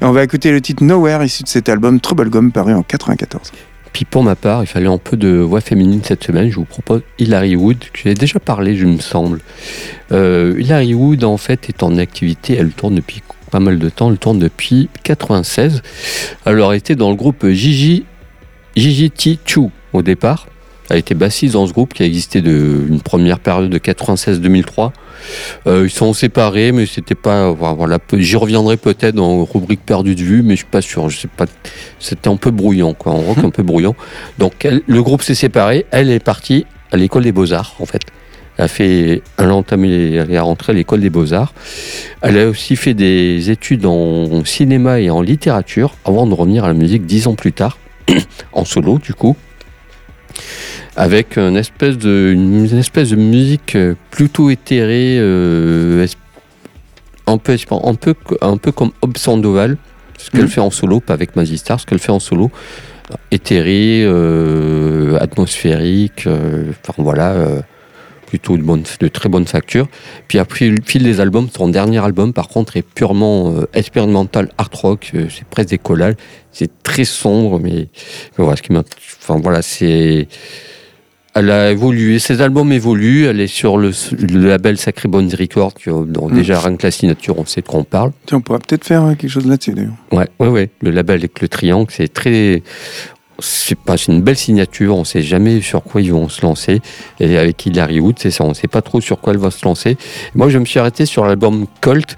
Et 0.00 0.04
on 0.04 0.12
va 0.12 0.24
écouter 0.24 0.50
le 0.50 0.60
titre 0.60 0.82
Nowhere, 0.82 1.22
issu 1.24 1.42
de 1.42 1.48
cet 1.48 1.68
album 1.68 2.00
Trouble 2.00 2.30
Gum, 2.30 2.50
paru 2.52 2.72
en 2.74 2.82
94. 2.82 3.52
Puis 3.94 4.04
pour 4.04 4.24
ma 4.24 4.34
part, 4.34 4.64
il 4.64 4.66
fallait 4.66 4.88
un 4.88 4.98
peu 4.98 5.16
de 5.16 5.28
voix 5.38 5.60
féminine 5.60 6.00
cette 6.02 6.24
semaine. 6.24 6.50
Je 6.50 6.56
vous 6.56 6.64
propose 6.64 7.02
Hilary 7.20 7.54
Wood, 7.54 7.78
que 7.78 8.00
j'ai 8.02 8.14
déjà 8.14 8.40
parlé, 8.40 8.76
je 8.76 8.86
me 8.86 8.98
semble. 8.98 9.38
Euh, 10.10 10.56
Hilary 10.58 10.94
Wood, 10.94 11.22
en 11.22 11.36
fait, 11.36 11.68
est 11.68 11.80
en 11.84 11.96
activité. 11.96 12.56
Elle 12.58 12.72
tourne 12.72 12.96
depuis 12.96 13.22
pas 13.52 13.60
mal 13.60 13.78
de 13.78 13.88
temps. 13.88 14.10
Elle 14.10 14.18
tourne 14.18 14.40
depuis 14.40 14.88
96. 15.04 15.82
Elle 16.44 16.58
aurait 16.58 16.76
été 16.76 16.96
dans 16.96 17.08
le 17.10 17.14
groupe 17.14 17.46
Gigi, 17.46 18.04
Gigi 18.74 19.12
T. 19.12 19.38
Chu 19.46 19.68
au 19.92 20.02
départ. 20.02 20.48
Elle 20.90 20.98
était 20.98 21.14
bassiste 21.14 21.54
dans 21.54 21.66
ce 21.66 21.72
groupe 21.72 21.94
qui 21.94 22.02
a 22.02 22.06
existé 22.06 22.42
de 22.42 22.84
une 22.88 23.00
première 23.00 23.38
période 23.38 23.70
de 23.70 23.78
96-2003. 23.78 24.90
Euh, 25.66 25.84
ils 25.86 25.90
sont 25.90 26.12
séparés, 26.12 26.72
mais 26.72 26.84
c'était 26.84 27.14
pas. 27.14 27.50
Voilà, 27.52 27.98
j'y 28.12 28.36
reviendrai 28.36 28.76
peut-être 28.76 29.14
dans 29.14 29.44
rubrique 29.44 29.80
perdue 29.84 30.14
de 30.14 30.20
vue, 30.22 30.42
mais 30.42 30.52
je 30.54 30.58
suis 30.58 30.66
pas 30.66 30.82
sûr. 30.82 31.08
Je 31.08 31.18
sais 31.20 31.28
pas. 31.28 31.46
C'était 31.98 32.28
un 32.28 32.36
peu 32.36 32.50
brouillon, 32.50 32.92
quoi. 32.92 33.12
En 33.12 33.18
rock, 33.18 33.38
un 33.42 33.50
peu 33.50 33.62
brouillon. 33.62 33.94
Donc, 34.38 34.64
elle- 34.64 34.82
le 34.86 35.02
groupe 35.02 35.22
s'est 35.22 35.34
séparé. 35.34 35.86
Elle 35.90 36.10
est 36.10 36.22
partie 36.22 36.66
à 36.92 36.96
l'école 36.98 37.22
des 37.24 37.32
beaux 37.32 37.52
arts, 37.54 37.74
en 37.80 37.86
fait. 37.86 38.02
Elle 38.58 38.66
a 38.66 38.68
fait, 38.68 39.22
elle 39.38 39.48
a 39.48 39.54
entamé, 39.54 40.12
elle 40.14 40.30
est 40.30 40.38
rentrée 40.38 40.72
à 40.72 40.74
l'école 40.76 41.00
des 41.00 41.10
beaux 41.10 41.32
arts. 41.32 41.54
Elle 42.20 42.38
a 42.38 42.46
aussi 42.46 42.76
fait 42.76 42.94
des 42.94 43.50
études 43.50 43.84
en 43.86 44.44
cinéma 44.44 45.00
et 45.00 45.10
en 45.10 45.22
littérature 45.22 45.96
avant 46.04 46.26
de 46.26 46.34
revenir 46.34 46.62
à 46.64 46.68
la 46.68 46.74
musique 46.74 47.04
dix 47.06 47.26
ans 47.26 47.34
plus 47.34 47.52
tard, 47.52 47.78
en 48.52 48.64
solo, 48.64 48.98
du 48.98 49.14
coup 49.14 49.34
avec 50.96 51.36
une 51.36 51.56
espèce 51.56 51.98
de, 51.98 52.32
une 52.34 52.64
espèce 52.78 53.10
de 53.10 53.16
musique 53.16 53.74
euh, 53.76 53.94
plutôt 54.10 54.50
éthérée, 54.50 55.16
euh, 55.18 56.06
un, 57.26 57.38
peu, 57.38 57.54
esp- 57.54 57.80
un, 57.88 57.94
peu, 57.94 58.14
un 58.40 58.56
peu 58.56 58.72
comme 58.72 58.90
Hob 59.02 59.16
Sandoval, 59.16 59.76
ce 60.18 60.30
qu'elle 60.30 60.42
Mhm. 60.42 60.48
fait 60.48 60.60
en 60.60 60.70
solo, 60.70 61.00
pas 61.00 61.14
avec 61.14 61.36
Mazzy 61.36 61.58
Star, 61.58 61.80
ce 61.80 61.86
qu'elle 61.86 61.98
fait 61.98 62.12
en 62.12 62.20
solo, 62.20 62.50
éthéré, 63.30 64.02
euh, 64.04 65.18
atmosphérique, 65.20 66.26
enfin 66.26 66.94
voilà, 67.02 67.34
plutôt 68.26 68.56
de, 68.56 68.62
bonne, 68.62 68.82
de 69.00 69.08
très 69.08 69.28
bonne 69.28 69.46
facture. 69.46 69.86
Puis 70.28 70.38
après, 70.38 70.68
le 70.68 70.78
fil 70.84 71.02
des 71.02 71.20
albums, 71.20 71.48
son 71.56 71.68
dernier 71.68 71.98
album, 72.04 72.32
par 72.32 72.48
contre, 72.48 72.76
est 72.76 72.82
purement 72.82 73.52
euh, 73.52 73.66
expérimental 73.74 74.50
art 74.58 74.70
rock, 74.72 75.10
euh, 75.14 75.26
c'est 75.28 75.44
presque 75.46 75.70
des 75.70 75.78
collages, 75.78 76.14
c'est 76.52 76.70
très 76.82 77.04
sombre, 77.04 77.58
mais, 77.60 77.88
mais 78.38 78.44
voilà, 78.44 78.56
ce 78.56 78.62
qui 78.62 78.72
enfin 78.76 79.40
voilà, 79.42 79.62
c'est, 79.62 80.28
elle 81.36 81.50
a 81.50 81.72
évolué, 81.72 82.20
ses 82.20 82.40
albums 82.42 82.70
évoluent, 82.72 83.24
elle 83.26 83.40
est 83.40 83.48
sur 83.48 83.76
le, 83.76 83.90
le 84.12 84.48
label 84.48 84.78
Sacré 84.78 85.08
Bones 85.08 85.30
Records, 85.36 85.74
euh, 85.88 86.04
donc 86.04 86.30
Mm. 86.30 86.34
déjà 86.36 86.60
rien 86.60 86.76
que 86.76 86.86
la 86.86 86.90
signature, 86.92 87.38
on 87.38 87.44
sait 87.44 87.60
de 87.60 87.66
quoi 87.66 87.80
on 87.80 87.84
parle. 87.84 88.12
Tiens, 88.26 88.38
on 88.38 88.40
pourra 88.40 88.60
peut-être 88.60 88.84
faire 88.84 89.02
quelque 89.18 89.28
chose 89.30 89.46
là-dessus, 89.46 89.72
d'ailleurs. 89.72 89.94
Ouais, 90.12 90.28
ouais, 90.38 90.48
ouais. 90.48 90.70
Le 90.80 90.90
label 90.92 91.18
avec 91.18 91.40
le 91.40 91.48
triangle, 91.48 91.90
c'est 91.90 92.12
très. 92.12 92.62
C'est 93.38 93.76
une 94.08 94.22
belle 94.22 94.36
signature. 94.36 94.96
On 94.96 95.04
sait 95.04 95.22
jamais 95.22 95.60
sur 95.60 95.82
quoi 95.82 96.00
ils 96.00 96.12
vont 96.12 96.28
se 96.28 96.42
lancer. 96.42 96.80
Et 97.20 97.36
avec 97.36 97.64
Hilary 97.66 98.00
Wood, 98.00 98.18
c'est 98.18 98.30
ça. 98.30 98.44
On 98.44 98.54
sait 98.54 98.68
pas 98.68 98.82
trop 98.82 99.00
sur 99.00 99.20
quoi 99.20 99.32
elle 99.32 99.38
va 99.38 99.50
se 99.50 99.64
lancer. 99.64 99.96
Moi, 100.34 100.48
je 100.48 100.58
me 100.58 100.64
suis 100.64 100.78
arrêté 100.78 101.06
sur 101.06 101.24
l'album 101.24 101.66
Colt, 101.80 102.16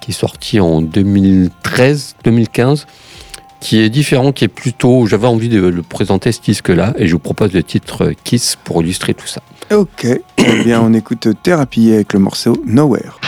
qui 0.00 0.10
est 0.10 0.14
sorti 0.14 0.60
en 0.60 0.82
2013, 0.82 2.16
2015, 2.24 2.86
qui 3.60 3.80
est 3.80 3.90
différent, 3.90 4.32
qui 4.32 4.44
est 4.44 4.48
plutôt. 4.48 5.06
J'avais 5.06 5.26
envie 5.28 5.48
de 5.48 5.60
le 5.60 5.82
présenter 5.82 6.32
ce 6.32 6.40
disque-là, 6.40 6.94
et 6.96 7.06
je 7.06 7.12
vous 7.12 7.18
propose 7.18 7.52
le 7.52 7.62
titre 7.62 8.12
Kiss 8.24 8.56
pour 8.62 8.82
illustrer 8.82 9.14
tout 9.14 9.26
ça. 9.26 9.42
Ok, 9.72 10.06
eh 10.38 10.64
bien, 10.64 10.80
on 10.82 10.92
écoute 10.92 11.28
Thérapie 11.42 11.92
avec 11.92 12.12
le 12.12 12.18
morceau 12.18 12.62
Nowhere. 12.66 13.18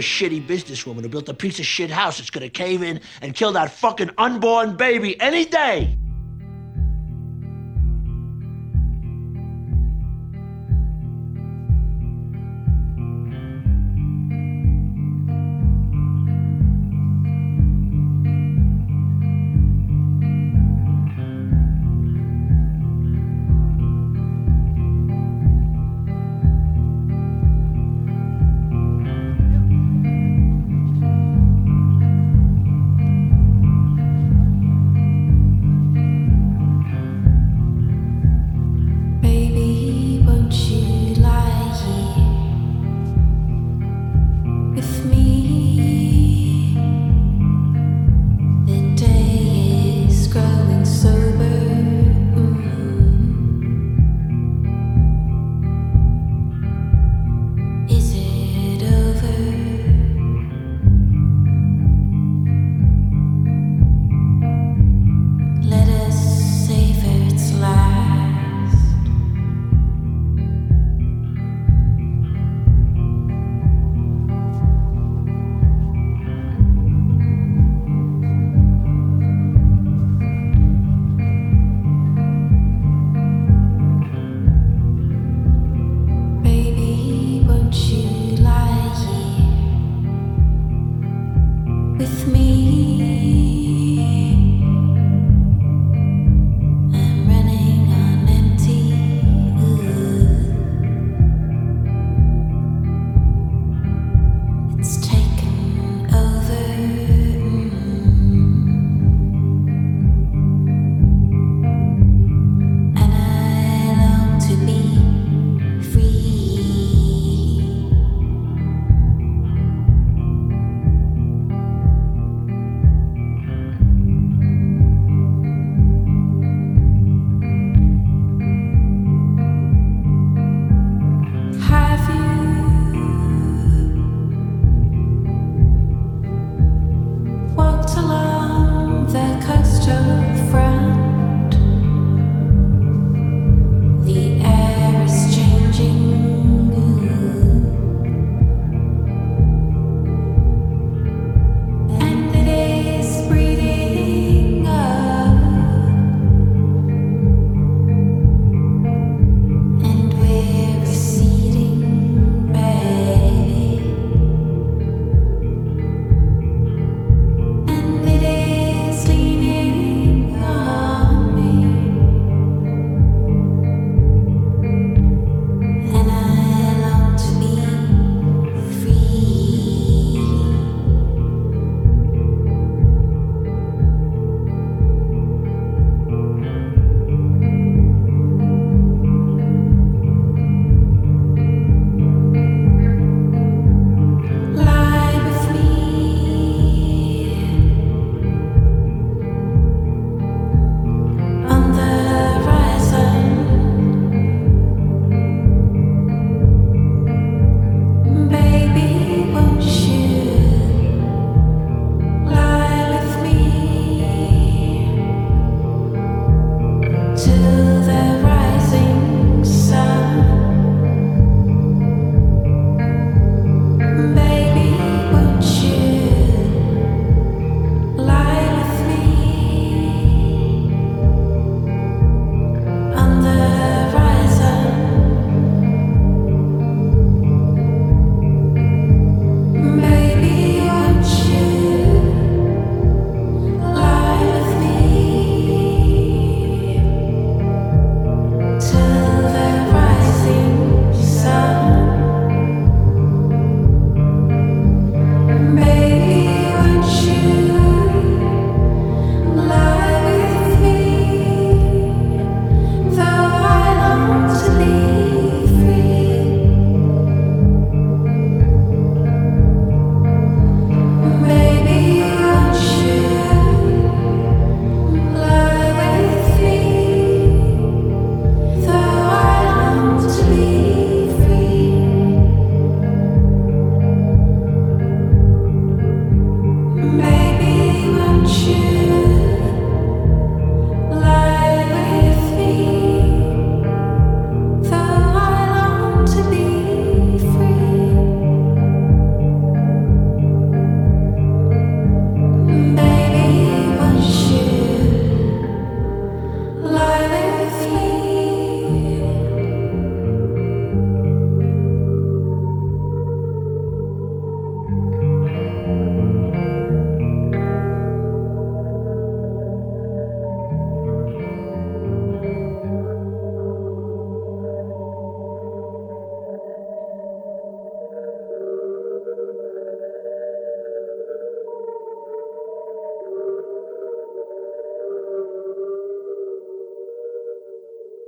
A 0.00 0.02
shitty 0.02 0.46
businesswoman 0.46 1.02
who 1.02 1.08
built 1.10 1.28
a 1.28 1.34
piece 1.34 1.58
of 1.58 1.66
shit 1.66 1.90
house 1.90 2.16
that's 2.16 2.30
gonna 2.30 2.48
cave 2.48 2.82
in 2.82 2.98
and 3.20 3.34
kill 3.34 3.52
that 3.52 3.70
fucking 3.70 4.10
unborn 4.16 4.74
baby 4.74 5.20
any 5.20 5.44
day. 5.44 5.99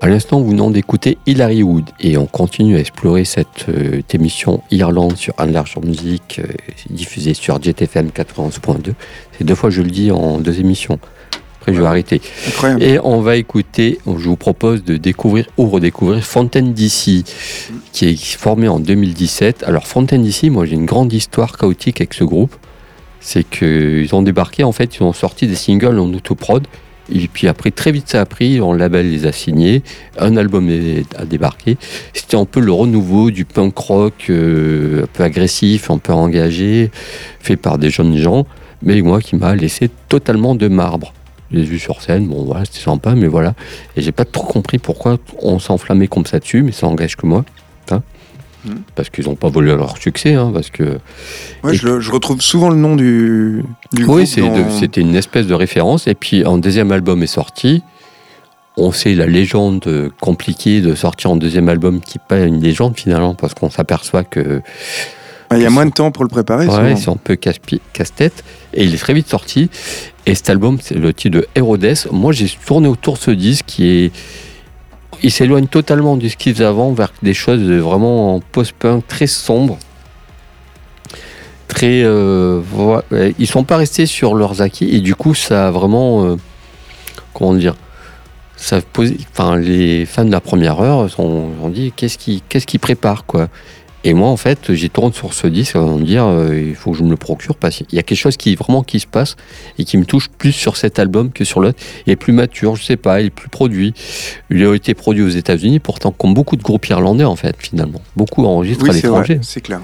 À 0.03 0.09
l'instant, 0.09 0.41
vous 0.41 0.51
venez 0.51 0.73
d'écouter 0.73 1.17
Hilary 1.27 1.63
Wood 1.63 1.85
et 2.01 2.17
on 2.17 2.27
continue 2.27 2.75
à 2.75 2.81
explorer 2.81 3.25
cette 3.25 3.67
euh, 3.69 4.03
émission 4.13 4.61
Irlande 4.73 5.17
sur 5.17 5.33
Anne 5.39 5.53
Large 5.53 5.77
Musique 5.81 6.41
euh, 6.41 6.53
diffusée 6.91 7.35
sur 7.35 7.63
JTFM 7.63 8.09
91.2. 8.09 8.95
C'est 9.31 9.45
deux 9.45 9.55
fois 9.55 9.71
je 9.71 9.81
le 9.81 9.91
dis 9.91 10.11
en 10.11 10.39
deux 10.39 10.59
émissions. 10.59 10.99
Après, 11.61 11.73
je 11.73 11.81
vais 11.81 11.87
arrêter. 11.87 12.21
Incroyable. 12.49 12.83
Et 12.83 12.99
on 12.99 13.21
va 13.21 13.37
écouter, 13.37 14.01
je 14.05 14.29
vous 14.29 14.35
propose 14.35 14.83
de 14.83 14.97
découvrir 14.97 15.47
ou 15.57 15.69
redécouvrir 15.69 16.25
Fontaine 16.25 16.73
d'ici, 16.73 17.23
qui 17.93 18.07
est 18.07 18.37
formé 18.37 18.67
en 18.67 18.81
2017. 18.81 19.63
Alors 19.63 19.87
Fontaine 19.87 20.25
d'ici, 20.25 20.51
moi 20.51 20.67
j'ai 20.67 20.75
une 20.75 20.87
grande 20.87 21.13
histoire 21.13 21.57
chaotique 21.57 22.01
avec 22.01 22.15
ce 22.15 22.25
groupe. 22.25 22.57
C'est 23.21 23.49
qu'ils 23.49 24.13
ont 24.17 24.23
débarqué, 24.23 24.65
en 24.65 24.73
fait, 24.73 24.97
ils 24.97 25.05
ont 25.05 25.13
sorti 25.13 25.47
des 25.47 25.55
singles 25.55 26.01
en 26.01 26.13
autoprod. 26.13 26.67
Et 27.11 27.29
puis 27.29 27.49
après, 27.49 27.71
très 27.71 27.93
vite 27.93 28.09
ça 28.09 28.21
a 28.21 28.27
pris, 28.27 28.61
on 28.61 28.73
label 28.73 29.11
les 29.11 29.27
a 29.27 29.33
signés, 29.33 29.83
un 30.19 30.37
album 30.37 30.69
a 31.17 31.25
débarqué. 31.25 31.77
C'était 32.13 32.37
un 32.37 32.45
peu 32.45 32.61
le 32.61 32.73
renouveau 32.73 33.31
du 33.31 33.45
punk 33.45 33.77
rock, 33.77 34.27
euh, 34.31 35.05
un 35.05 35.07
peu 35.07 35.23
agressif, 35.25 35.91
un 35.91 35.99
peu 35.99 36.13
engagé, 36.13 36.91
fait 37.41 37.57
par 37.57 37.79
des 37.79 37.91
jeunes 37.91 38.17
gens, 38.17 38.47
mais 38.83 39.01
moi 39.03 39.21
qui 39.21 39.37
m'a 39.37 39.55
laissé 39.55 39.91
totalement 40.09 40.55
de 40.55 40.69
marbre. 40.69 41.13
Les 41.51 41.63
vus 41.65 41.79
sur 41.79 42.01
scène, 42.01 42.29
bon 42.29 42.45
voilà, 42.45 42.65
c'était 42.65 42.79
sympa, 42.79 43.15
mais 43.15 43.27
voilà. 43.27 43.55
Et 43.97 44.01
j'ai 44.01 44.13
pas 44.13 44.25
trop 44.25 44.47
compris 44.47 44.79
pourquoi 44.79 45.19
on 45.41 45.59
s'enflammait 45.59 46.07
comme 46.07 46.25
ça 46.25 46.39
dessus, 46.39 46.63
mais 46.63 46.73
ça 46.73 46.87
engage 46.87 47.17
que 47.17 47.27
moi. 47.27 47.45
Mhm. 48.65 48.83
Parce 48.95 49.11
qu'ils 49.11 49.25
n'ont 49.27 49.35
pas 49.35 49.49
volé 49.49 49.75
leur 49.75 49.97
succès, 49.97 50.35
hein, 50.35 50.51
parce 50.55 50.71
que 50.71 50.99
Ouais, 51.65 51.75
je, 51.75 52.11
retrouve 52.11 52.41
souvent 52.41 52.71
le 52.71 52.77
nom 52.77 52.95
du, 52.97 53.65
du 53.93 54.05
oui, 54.05 54.25
dans- 54.39 54.71
c'était 54.71 55.01
une 55.01 55.15
espèce 55.17 55.47
de 55.47 55.55
référence. 55.55 56.07
Et 56.07 56.15
puis, 56.15 56.45
un 56.45 56.59
deuxième 56.59 56.93
album 56.93 57.23
est 57.23 57.27
sorti. 57.27 57.83
On 58.77 58.91
sait 58.93 59.15
la 59.15 59.27
légende 59.27 60.11
compliquée 60.21 60.81
de 60.81 60.95
sortir 60.95 61.31
un 61.31 61.37
deuxième 61.37 61.69
album 61.69 62.01
qui 62.01 62.19
n'est 62.19 62.25
pas 62.27 62.45
une 62.45 62.61
légende 62.63 62.97
finalement, 62.97 63.35
parce 63.35 63.53
qu'on 63.55 63.69
s'aperçoit 63.71 64.25
que 64.25 64.63
Ah, 65.51 65.57
Il 65.59 65.63
y 65.63 65.67
a 65.67 65.71
moins 65.71 65.85
de 65.85 65.91
temps 65.91 66.11
pour 66.11 66.25
le 66.25 66.31
préparer. 66.31 66.67
ouais, 66.67 66.97
c'est 66.97 67.11
un 67.11 67.17
peu 67.17 67.37
casse-tête. 67.37 68.43
Et 68.73 68.85
il 68.85 68.95
est 68.95 68.99
très 68.99 69.13
vite 69.13 69.29
sorti. 69.29 69.69
Et 70.25 70.35
cet 70.35 70.49
album, 70.49 70.79
c'est 70.81 70.95
le 70.95 71.13
titre 71.13 71.39
de 71.41 71.47
Herodes. 71.55 71.95
Moi, 72.11 72.33
j'ai 72.33 72.49
tourné 72.65 72.89
autour 72.89 73.15
de 73.15 73.19
ce 73.19 73.31
disque 73.33 73.65
qui 73.67 73.87
est. 73.87 74.13
Il 75.23 75.31
s'éloigne 75.31 75.67
totalement 75.67 76.17
de 76.17 76.29
ce 76.29 76.37
qu'ils 76.37 76.63
avant 76.63 76.93
vers 76.93 77.13
des 77.23 77.35
choses 77.35 77.63
vraiment 77.63 78.35
en 78.37 78.41
post-punk 78.41 79.07
très 79.07 79.27
sombres. 79.27 79.79
Très. 81.69 82.03
euh, 82.03 82.61
euh, 83.13 83.33
ils 83.39 83.47
sont 83.47 83.65
pas 83.65 83.77
restés 83.77 84.07
sur 84.07 84.35
leurs 84.35 84.61
acquis 84.63 84.89
et 84.95 85.01
du 85.01 85.15
coup, 85.15 85.35
ça 85.35 85.69
a 85.69 85.71
vraiment. 85.71 86.25
euh, 86.25 86.37
comment 87.35 87.55
dire 87.55 87.75
ça 88.57 88.77
a 88.77 88.81
posé- 88.81 89.17
enfin, 89.33 89.57
les 89.57 90.05
fans 90.07 90.25
de 90.25 90.31
la 90.31 90.41
première 90.41 90.81
heure 90.81 91.09
ont 91.19 91.69
dit 91.69 91.93
qu'est-ce 91.97 92.17
qui 92.19 92.43
qu'est-ce 92.49 92.67
qu'ils 92.67 92.79
préparent 92.79 93.25
quoi? 93.27 93.49
Et 94.05 94.15
moi, 94.15 94.29
en 94.29 94.37
fait, 94.37 94.73
j'y 94.75 94.91
tourne 94.91 95.13
sur 95.13 95.33
ce 95.33 95.47
disque 95.47 95.77
de 95.77 95.81
me 95.83 96.03
dire, 96.03 96.25
euh, 96.27 96.59
il 96.59 96.75
faut 96.75 96.91
que 96.93 96.99
je 96.99 97.05
me 97.05 97.11
le 97.11 97.17
procure 97.17 97.57
parce 97.57 97.77
qu'il 97.77 97.87
y 97.93 97.99
a 97.99 98.03
quelque 98.03 98.19
chose 98.19 98.37
qui 98.37 98.55
vraiment 98.57 98.83
qui 98.83 98.99
se 98.99 99.07
passe 99.07 99.37
et 99.79 99.85
qui 99.85 99.97
me 99.97 100.05
touche 100.05 100.29
plus 100.29 100.53
sur 100.53 100.77
cet 100.77 100.99
album 100.99 101.31
que 101.31 101.45
sur 101.45 101.61
l'autre. 101.61 101.79
Il 102.07 102.13
est 102.13 102.17
plus 102.17 102.33
mature, 102.33 102.75
je 102.75 102.83
sais 102.83 102.97
pas, 102.97 103.21
il 103.21 103.27
est 103.27 103.31
plus 103.31 103.49
produit. 103.49 103.95
Il 104.51 104.65
a 104.65 104.75
été 104.75 104.95
produit 104.95 105.23
aux 105.23 105.29
États-Unis, 105.29 105.79
pourtant 105.79 106.11
comme 106.11 106.35
beaucoup 106.35 106.57
de 106.57 106.63
groupes 106.63 106.87
irlandais 106.89 107.25
en 107.25 107.37
fait, 107.37 107.55
finalement. 107.59 108.01
Beaucoup 108.17 108.45
enregistrent 108.45 108.85
Oui, 108.85 108.91
à 108.91 108.93
l'étranger. 108.95 109.39
c'est 109.43 109.61
clair. 109.61 109.81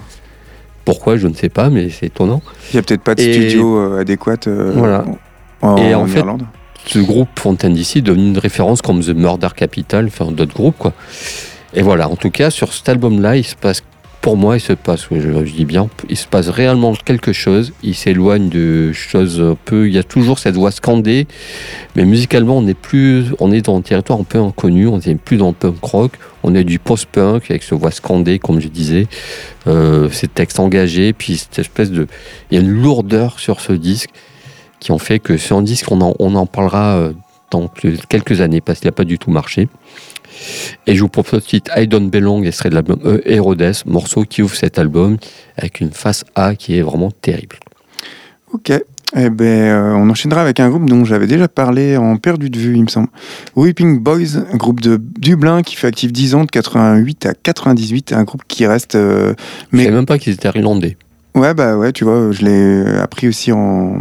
Pourquoi, 0.84 1.16
je 1.16 1.28
ne 1.28 1.34
sais 1.34 1.48
pas, 1.50 1.68
mais 1.70 1.90
c'est 1.90 2.06
étonnant. 2.06 2.40
Il 2.72 2.76
n'y 2.76 2.80
a 2.80 2.82
peut-être 2.82 3.02
pas 3.02 3.14
de 3.14 3.20
Et- 3.22 3.32
studio 3.32 3.78
euh, 3.78 4.00
adéquat 4.00 4.36
euh, 4.46 4.72
Voilà. 4.74 5.04
en, 5.62 5.76
Et 5.76 5.94
en 5.94 6.02
en 6.02 6.06
fait, 6.06 6.18
Irlande. 6.20 6.44
Ce 6.86 6.98
groupe 6.98 7.28
Fontaine 7.38 7.74
d'ici 7.74 7.98
est 7.98 8.02
devenu 8.02 8.28
une 8.28 8.38
référence 8.38 8.80
comme 8.80 9.00
The 9.04 9.10
Murder 9.10 9.48
Capital, 9.54 10.06
enfin 10.06 10.32
d'autres 10.32 10.54
groupes 10.54 10.78
quoi. 10.78 10.92
Et 11.74 11.82
voilà, 11.82 12.08
en 12.08 12.16
tout 12.16 12.30
cas, 12.30 12.48
sur 12.48 12.72
cet 12.72 12.88
album-là, 12.88 13.36
il 13.36 13.44
se 13.44 13.54
passe, 13.54 13.82
pour 14.20 14.36
moi, 14.36 14.56
il 14.56 14.60
se 14.60 14.72
passe, 14.72 15.06
je, 15.10 15.40
dis 15.42 15.64
bien, 15.64 15.88
il 16.08 16.16
se 16.16 16.26
passe 16.26 16.48
réellement 16.48 16.92
quelque 16.94 17.32
chose. 17.32 17.72
Il 17.82 17.94
s'éloigne 17.94 18.48
de 18.48 18.92
choses 18.92 19.40
un 19.40 19.56
peu. 19.64 19.86
Il 19.86 19.94
y 19.94 19.98
a 19.98 20.02
toujours 20.02 20.38
cette 20.38 20.56
voix 20.56 20.70
scandée, 20.70 21.26
mais 21.94 22.04
musicalement, 22.04 22.58
on 22.58 22.66
est 22.66 22.74
plus, 22.74 23.26
on 23.38 23.52
est 23.52 23.62
dans 23.62 23.76
un 23.76 23.80
territoire 23.80 24.18
un 24.18 24.24
peu 24.24 24.38
inconnu. 24.38 24.88
On 24.88 24.98
n'est 24.98 25.14
plus 25.14 25.36
dans 25.36 25.48
le 25.48 25.54
punk 25.54 25.82
rock. 25.82 26.12
On 26.42 26.54
est 26.54 26.64
du 26.64 26.78
post-punk 26.78 27.50
avec 27.50 27.62
ce 27.62 27.74
voix 27.74 27.90
scandée, 27.90 28.38
comme 28.38 28.60
je 28.60 28.68
disais, 28.68 29.06
euh, 29.66 30.08
ces 30.10 30.28
textes 30.28 30.60
engagés, 30.60 31.12
puis 31.12 31.36
cette 31.36 31.58
espèce 31.58 31.90
de, 31.90 32.06
il 32.50 32.54
y 32.54 32.58
a 32.58 32.62
une 32.62 32.70
lourdeur 32.70 33.40
sur 33.40 33.60
ce 33.60 33.72
disque 33.72 34.10
qui 34.80 34.92
ont 34.92 34.98
fait 34.98 35.18
que 35.18 35.36
c'est 35.36 35.54
un 35.54 35.62
disque, 35.62 35.90
on 35.90 36.00
en, 36.00 36.14
on 36.18 36.34
en 36.36 36.46
parlera 36.46 36.96
euh, 36.96 37.12
dans 37.50 37.68
quelques 38.08 38.40
années 38.40 38.60
parce 38.60 38.80
qu'il 38.80 38.88
n'a 38.88 38.92
pas 38.92 39.04
du 39.04 39.18
tout 39.18 39.30
marché. 39.30 39.68
Et 40.86 40.94
je 40.94 41.00
vous 41.00 41.08
propose 41.08 41.40
le 41.40 41.46
titre 41.46 41.70
I 41.76 41.86
Don't 41.86 42.08
Belong, 42.10 42.44
extrait 42.44 42.70
de 42.70 42.74
l'album 42.74 42.98
euh, 43.04 43.20
Herodes, 43.24 43.72
morceau 43.86 44.22
qui 44.24 44.42
ouvre 44.42 44.54
cet 44.54 44.78
album 44.78 45.16
avec 45.56 45.80
une 45.80 45.90
face 45.92 46.24
A 46.34 46.54
qui 46.54 46.78
est 46.78 46.82
vraiment 46.82 47.10
terrible. 47.10 47.56
Ok. 48.52 48.72
Eh 49.16 49.30
ben, 49.30 49.44
euh, 49.46 49.94
on 49.94 50.10
enchaînera 50.10 50.42
avec 50.42 50.60
un 50.60 50.68
groupe 50.68 50.84
dont 50.88 51.02
j'avais 51.06 51.26
déjà 51.26 51.48
parlé 51.48 51.96
en 51.96 52.18
perdu 52.18 52.50
de 52.50 52.58
vue, 52.58 52.76
il 52.76 52.82
me 52.82 52.88
semble. 52.88 53.08
Weeping 53.56 54.00
Boys, 54.00 54.36
un 54.52 54.56
groupe 54.58 54.80
de 54.82 55.00
Dublin 55.18 55.62
qui 55.62 55.76
fait 55.76 55.86
actif 55.86 56.12
10 56.12 56.34
ans, 56.34 56.44
de 56.44 56.50
88 56.50 57.24
à 57.24 57.32
98, 57.32 58.12
un 58.12 58.24
groupe 58.24 58.42
qui 58.46 58.66
reste. 58.66 58.96
euh, 58.96 59.32
Je 59.72 59.76
mais 59.78 59.84
savais 59.84 59.96
même 59.96 60.04
pas 60.04 60.18
qu'ils 60.18 60.34
étaient 60.34 60.48
irlandais. 60.54 60.98
Ouais, 61.34 61.54
bah 61.54 61.78
ouais, 61.78 61.92
tu 61.92 62.04
vois, 62.04 62.32
je 62.32 62.44
l'ai 62.44 62.98
appris 62.98 63.28
aussi 63.28 63.50
en, 63.50 63.98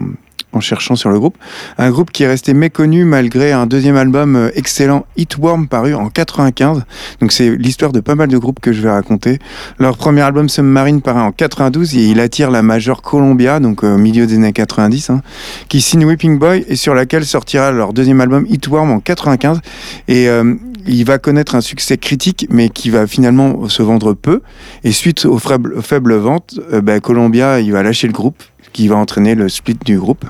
en 0.53 0.59
cherchant 0.59 0.95
sur 0.95 1.09
le 1.09 1.19
groupe. 1.19 1.37
Un 1.77 1.89
groupe 1.89 2.11
qui 2.11 2.23
est 2.23 2.27
resté 2.27 2.53
méconnu 2.53 3.05
malgré 3.05 3.51
un 3.51 3.65
deuxième 3.65 3.97
album 3.97 4.35
euh, 4.35 4.49
excellent, 4.55 5.05
Hitworm, 5.17 5.67
paru 5.67 5.93
en 5.93 6.09
95. 6.09 6.83
Donc 7.21 7.31
c'est 7.31 7.55
l'histoire 7.55 7.91
de 7.91 7.99
pas 7.99 8.15
mal 8.15 8.29
de 8.29 8.37
groupes 8.37 8.59
que 8.59 8.73
je 8.73 8.81
vais 8.81 8.89
raconter. 8.89 9.39
Leur 9.79 9.97
premier 9.97 10.21
album 10.21 10.49
Submarine 10.49 11.01
paraît 11.01 11.21
en 11.21 11.31
92 11.31 11.95
et 11.95 12.05
il 12.07 12.19
attire 12.19 12.51
la 12.51 12.61
majeure 12.61 13.01
Columbia, 13.01 13.59
donc 13.59 13.83
euh, 13.83 13.95
au 13.95 13.97
milieu 13.97 14.25
des 14.25 14.35
années 14.35 14.53
90, 14.53 15.09
hein, 15.09 15.21
qui 15.69 15.81
signe 15.81 16.05
Weeping 16.05 16.39
Boy 16.39 16.65
et 16.67 16.75
sur 16.75 16.93
laquelle 16.93 17.25
sortira 17.25 17.71
leur 17.71 17.93
deuxième 17.93 18.21
album 18.21 18.45
Hitworm 18.49 18.91
en 18.91 18.99
95. 18.99 19.59
Et 20.07 20.29
euh, 20.29 20.55
il 20.87 21.03
va 21.05 21.17
connaître 21.17 21.55
un 21.55 21.61
succès 21.61 21.97
critique, 21.97 22.47
mais 22.49 22.69
qui 22.69 22.89
va 22.89 23.07
finalement 23.07 23.67
se 23.67 23.83
vendre 23.83 24.13
peu. 24.13 24.41
Et 24.83 24.91
suite 24.91 25.25
aux 25.25 25.37
faibles, 25.37 26.15
ventes, 26.15 26.59
euh, 26.71 26.81
bah, 26.81 26.99
Columbia, 26.99 27.59
il 27.59 27.71
va 27.71 27.83
lâcher 27.83 28.07
le 28.07 28.13
groupe, 28.13 28.41
qui 28.73 28.87
va 28.87 28.95
entraîner 28.95 29.35
le 29.35 29.49
split 29.49 29.77
du 29.85 29.97
groupe. 29.97 30.25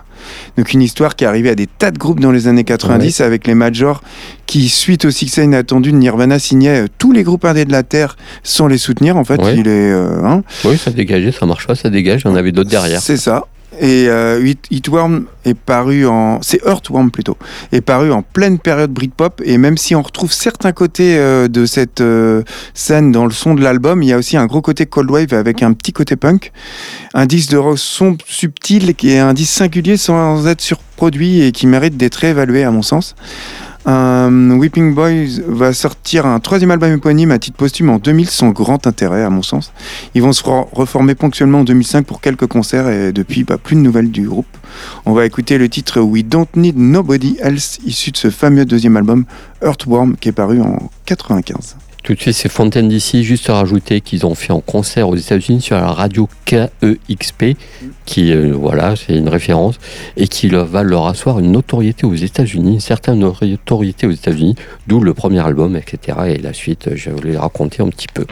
Donc 0.57 0.73
une 0.73 0.81
histoire 0.81 1.15
qui 1.15 1.23
est 1.23 1.27
arrivée 1.27 1.49
à 1.49 1.55
des 1.55 1.67
tas 1.67 1.91
de 1.91 1.97
groupes 1.97 2.19
dans 2.19 2.31
les 2.31 2.47
années 2.47 2.63
90 2.63 3.21
avec 3.21 3.47
les 3.47 3.55
majors 3.55 4.01
qui, 4.45 4.67
suite 4.69 5.05
au 5.05 5.11
succès 5.11 5.43
inattendu 5.45 5.91
de 5.91 5.97
Nirvana, 5.97 6.39
signaient 6.39 6.83
euh, 6.83 6.87
tous 6.97 7.11
les 7.11 7.23
groupes 7.23 7.45
indés 7.45 7.65
de 7.65 7.71
la 7.71 7.83
Terre 7.83 8.17
sans 8.43 8.67
les 8.67 8.77
soutenir. 8.77 9.17
En 9.17 9.23
fait, 9.23 9.41
Ouais. 9.41 9.55
il 9.57 9.67
est... 9.67 9.91
euh, 9.91 10.23
hein. 10.25 10.43
Oui, 10.65 10.77
ça 10.77 10.91
dégageait, 10.91 11.31
ça 11.31 11.45
marche 11.45 11.67
pas, 11.67 11.75
ça 11.75 11.89
dégage. 11.89 12.21
Il 12.25 12.29
y 12.29 12.31
en 12.31 12.35
avait 12.35 12.51
d'autres 12.51 12.69
derrière. 12.69 13.01
C'est 13.01 13.17
ça. 13.17 13.45
Et 13.79 14.07
euh, 14.09 14.53
est 15.45 15.53
paru 15.53 16.05
en. 16.07 16.39
C'est 16.41 16.61
Earthworm 16.65 17.11
plutôt. 17.11 17.37
Est 17.71 17.81
paru 17.81 18.11
en 18.11 18.21
pleine 18.21 18.59
période 18.59 18.91
Britpop. 18.91 19.41
Et 19.45 19.57
même 19.57 19.77
si 19.77 19.95
on 19.95 20.01
retrouve 20.01 20.31
certains 20.31 20.71
côtés 20.71 21.17
euh, 21.17 21.47
de 21.47 21.65
cette 21.65 22.01
euh, 22.01 22.43
scène 22.73 23.11
dans 23.11 23.25
le 23.25 23.31
son 23.31 23.55
de 23.55 23.61
l'album, 23.61 24.03
il 24.03 24.09
y 24.09 24.13
a 24.13 24.17
aussi 24.17 24.37
un 24.37 24.45
gros 24.45 24.61
côté 24.61 24.85
cold 24.85 25.09
wave 25.09 25.33
avec 25.33 25.63
un 25.63 25.73
petit 25.73 25.93
côté 25.93 26.15
punk. 26.15 26.51
Un 27.13 27.25
disque 27.25 27.51
de 27.51 27.57
rock 27.57 27.79
sombre, 27.79 28.23
subtil, 28.27 28.95
qui 28.95 29.11
est 29.11 29.19
un 29.19 29.33
disque 29.33 29.53
singulier 29.53 29.97
sans 29.97 30.47
être 30.47 30.61
surproduit 30.61 31.41
et 31.41 31.51
qui 31.51 31.67
mérite 31.67 31.97
d'être 31.97 32.15
réévalué 32.15 32.63
à 32.63 32.71
mon 32.71 32.81
sens. 32.81 33.15
Euh, 33.87 34.57
Weeping 34.57 34.93
Boys 34.93 35.41
va 35.47 35.71
sortir 35.71 36.25
un 36.25 36.39
troisième 36.41 36.71
album 36.71 36.91
éponyme 36.91 37.31
à 37.31 37.39
titre 37.39 37.55
posthume 37.55 37.89
en 37.89 37.99
2000 37.99 38.29
sans 38.29 38.49
grand 38.49 38.85
intérêt 38.85 39.23
à 39.23 39.29
mon 39.29 39.41
sens. 39.41 39.71
Ils 40.13 40.21
vont 40.21 40.33
se 40.33 40.43
re- 40.43 40.67
reformer 40.73 41.15
ponctuellement 41.15 41.59
en 41.61 41.63
2005 41.63 42.05
pour 42.05 42.19
quelques 42.19 42.47
concerts 42.47 42.89
et 42.89 43.13
depuis 43.13 43.45
bah, 43.45 43.57
plus 43.57 43.75
de 43.77 43.81
nouvelles 43.81 44.11
du 44.11 44.27
groupe. 44.27 44.45
On 45.05 45.13
va 45.13 45.25
écouter 45.25 45.57
le 45.57 45.69
titre 45.69 46.01
We 46.01 46.25
Don't 46.25 46.47
Need 46.55 46.77
Nobody 46.77 47.37
Else 47.41 47.79
issu 47.85 48.11
de 48.11 48.17
ce 48.17 48.29
fameux 48.29 48.65
deuxième 48.65 48.97
album 48.97 49.23
Earthworm 49.63 50.17
qui 50.17 50.29
est 50.29 50.33
paru 50.33 50.59
en 50.61 50.89
95. 51.05 51.77
Tout 52.07 52.13
de 52.13 52.21
suite, 52.21 52.35
c'est 52.35 52.47
Fontaine 52.47 52.87
d'ici. 52.87 53.25
Juste 53.25 53.49
rajouter 53.49 53.99
qu'ils 53.99 54.25
ont 54.25 54.33
fait 54.33 54.53
en 54.53 54.61
concert 54.61 55.09
aux 55.09 55.17
États-Unis 55.17 55.59
sur 55.59 55.75
la 55.75 55.91
radio 55.91 56.29
KEXP, 56.45 57.57
qui, 58.05 58.31
euh, 58.31 58.53
voilà, 58.53 58.95
c'est 58.95 59.13
une 59.13 59.27
référence, 59.27 59.77
et 60.15 60.29
qui 60.29 60.47
va 60.47 60.83
leur 60.83 61.07
asseoir 61.07 61.39
une 61.39 61.51
notoriété 61.51 62.05
aux 62.05 62.15
États-Unis, 62.15 62.75
une 62.75 62.79
certaine 62.79 63.19
notoriété 63.19 64.07
aux 64.07 64.11
États-Unis, 64.11 64.55
d'où 64.87 65.01
le 65.01 65.13
premier 65.13 65.45
album, 65.45 65.75
etc. 65.75 66.17
Et 66.27 66.37
la 66.37 66.53
suite, 66.53 66.87
euh, 66.87 66.93
je 66.95 67.09
vais 67.09 67.15
vous 67.17 67.27
les 67.27 67.35
raconter 67.35 67.83
un 67.83 67.89
petit 67.89 68.07
peu. 68.07 68.25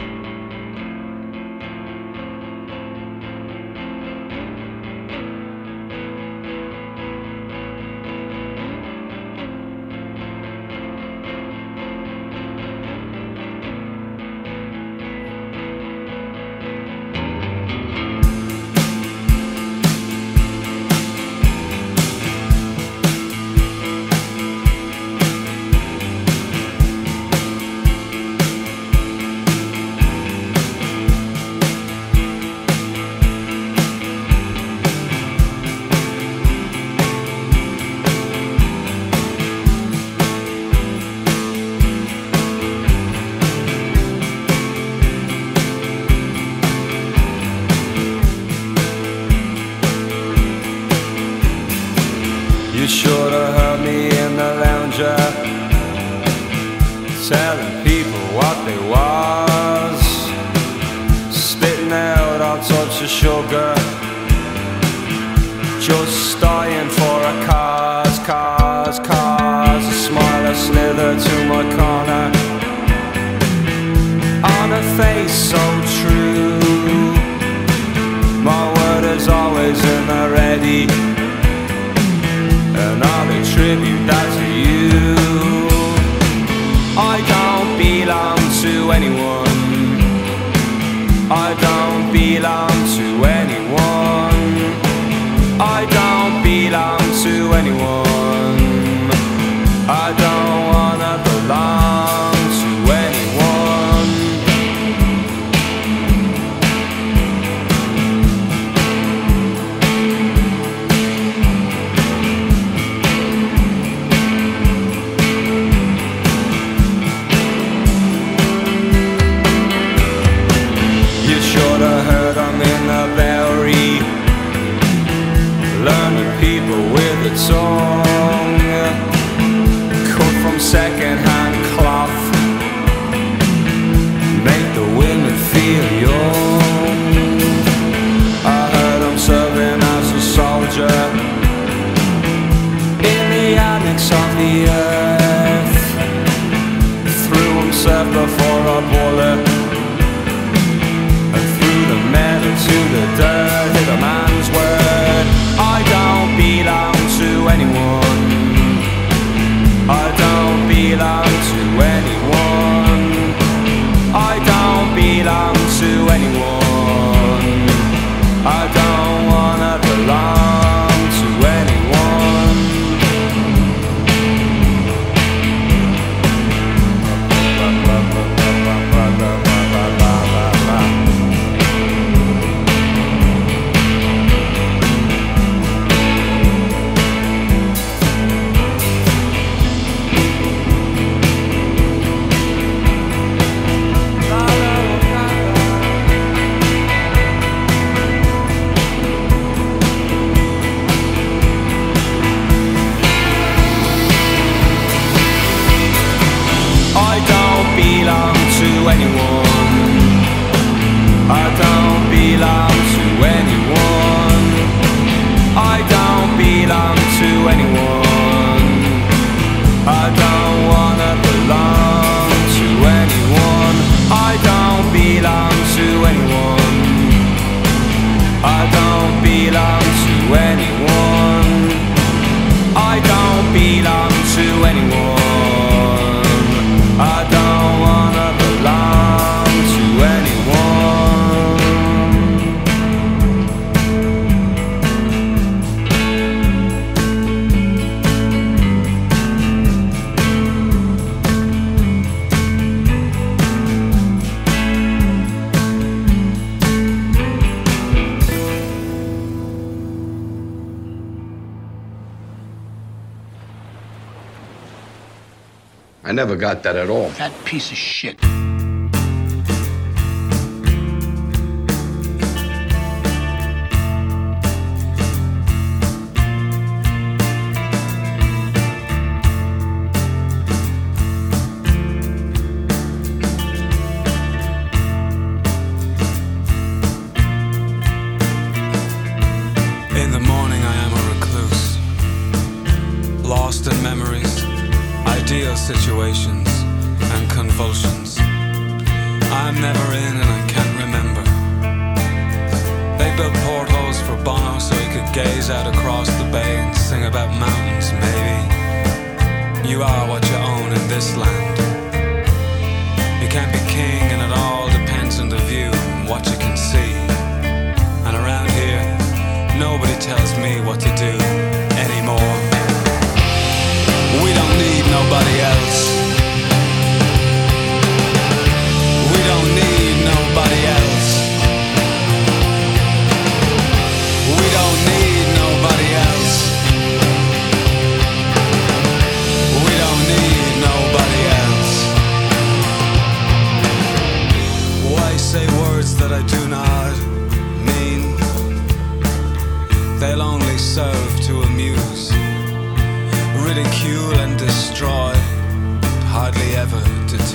Never 266.16 266.34
got 266.34 266.62
that 266.62 266.76
at 266.76 266.88
all. 266.88 267.10
That 267.10 267.32
piece 267.44 267.70
of 267.70 267.76
shit. 267.76 268.16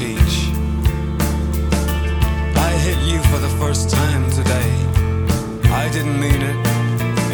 Teach. 0.02 0.50
I 2.68 2.72
hit 2.86 2.98
you 3.06 3.20
for 3.30 3.38
the 3.38 3.54
first 3.62 3.92
time 3.92 4.24
today. 4.32 4.72
I 5.82 5.90
didn't 5.94 6.20
mean 6.20 6.42
it, 6.52 6.58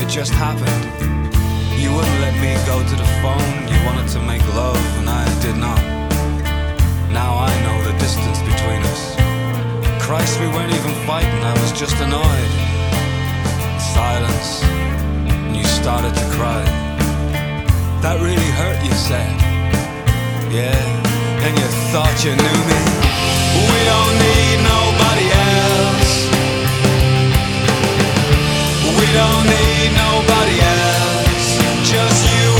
it 0.03 0.09
just 0.09 0.33
happened. 0.33 0.83
You 1.81 1.89
wouldn't 1.95 2.19
let 2.27 2.35
me 2.43 2.51
go 2.71 2.77
to 2.91 2.95
the 3.03 3.09
phone, 3.23 3.53
you 3.71 3.77
wanted 3.87 4.09
to 4.15 4.19
make 4.31 4.43
love, 4.61 4.83
and 4.99 5.07
I 5.07 5.25
did 5.45 5.55
not. 5.55 5.81
Now 7.19 7.31
I 7.49 7.53
know 7.63 7.77
the 7.89 7.95
distance 8.05 8.39
between 8.51 8.81
us. 8.91 9.03
Christ, 10.05 10.33
we 10.41 10.47
weren't 10.47 10.73
even 10.79 10.93
fighting, 11.07 11.41
I 11.51 11.53
was 11.61 11.71
just 11.71 11.95
annoyed. 12.05 12.53
Silence, 13.95 14.49
and 15.31 15.55
you 15.55 15.63
started 15.63 16.13
to 16.21 16.25
cry. 16.35 16.63
That 18.03 18.17
really 18.19 18.51
hurt, 18.59 18.79
you 18.83 18.95
said. 19.09 19.31
Yeah, 20.51 20.96
and 21.47 21.57
you 21.59 21.67
thought 21.93 22.17
you 22.25 22.35
knew 22.35 22.59
me. 22.69 22.79
We 23.71 23.79
don't 23.91 24.15
need 24.27 24.57
nobody 24.75 25.27
else. 25.55 26.13
We 28.99 29.07
don't 29.15 29.45
need 29.55 29.89
nobody 29.95 30.57
else. 30.59 31.47
Just 31.87 32.19
you 32.35 32.56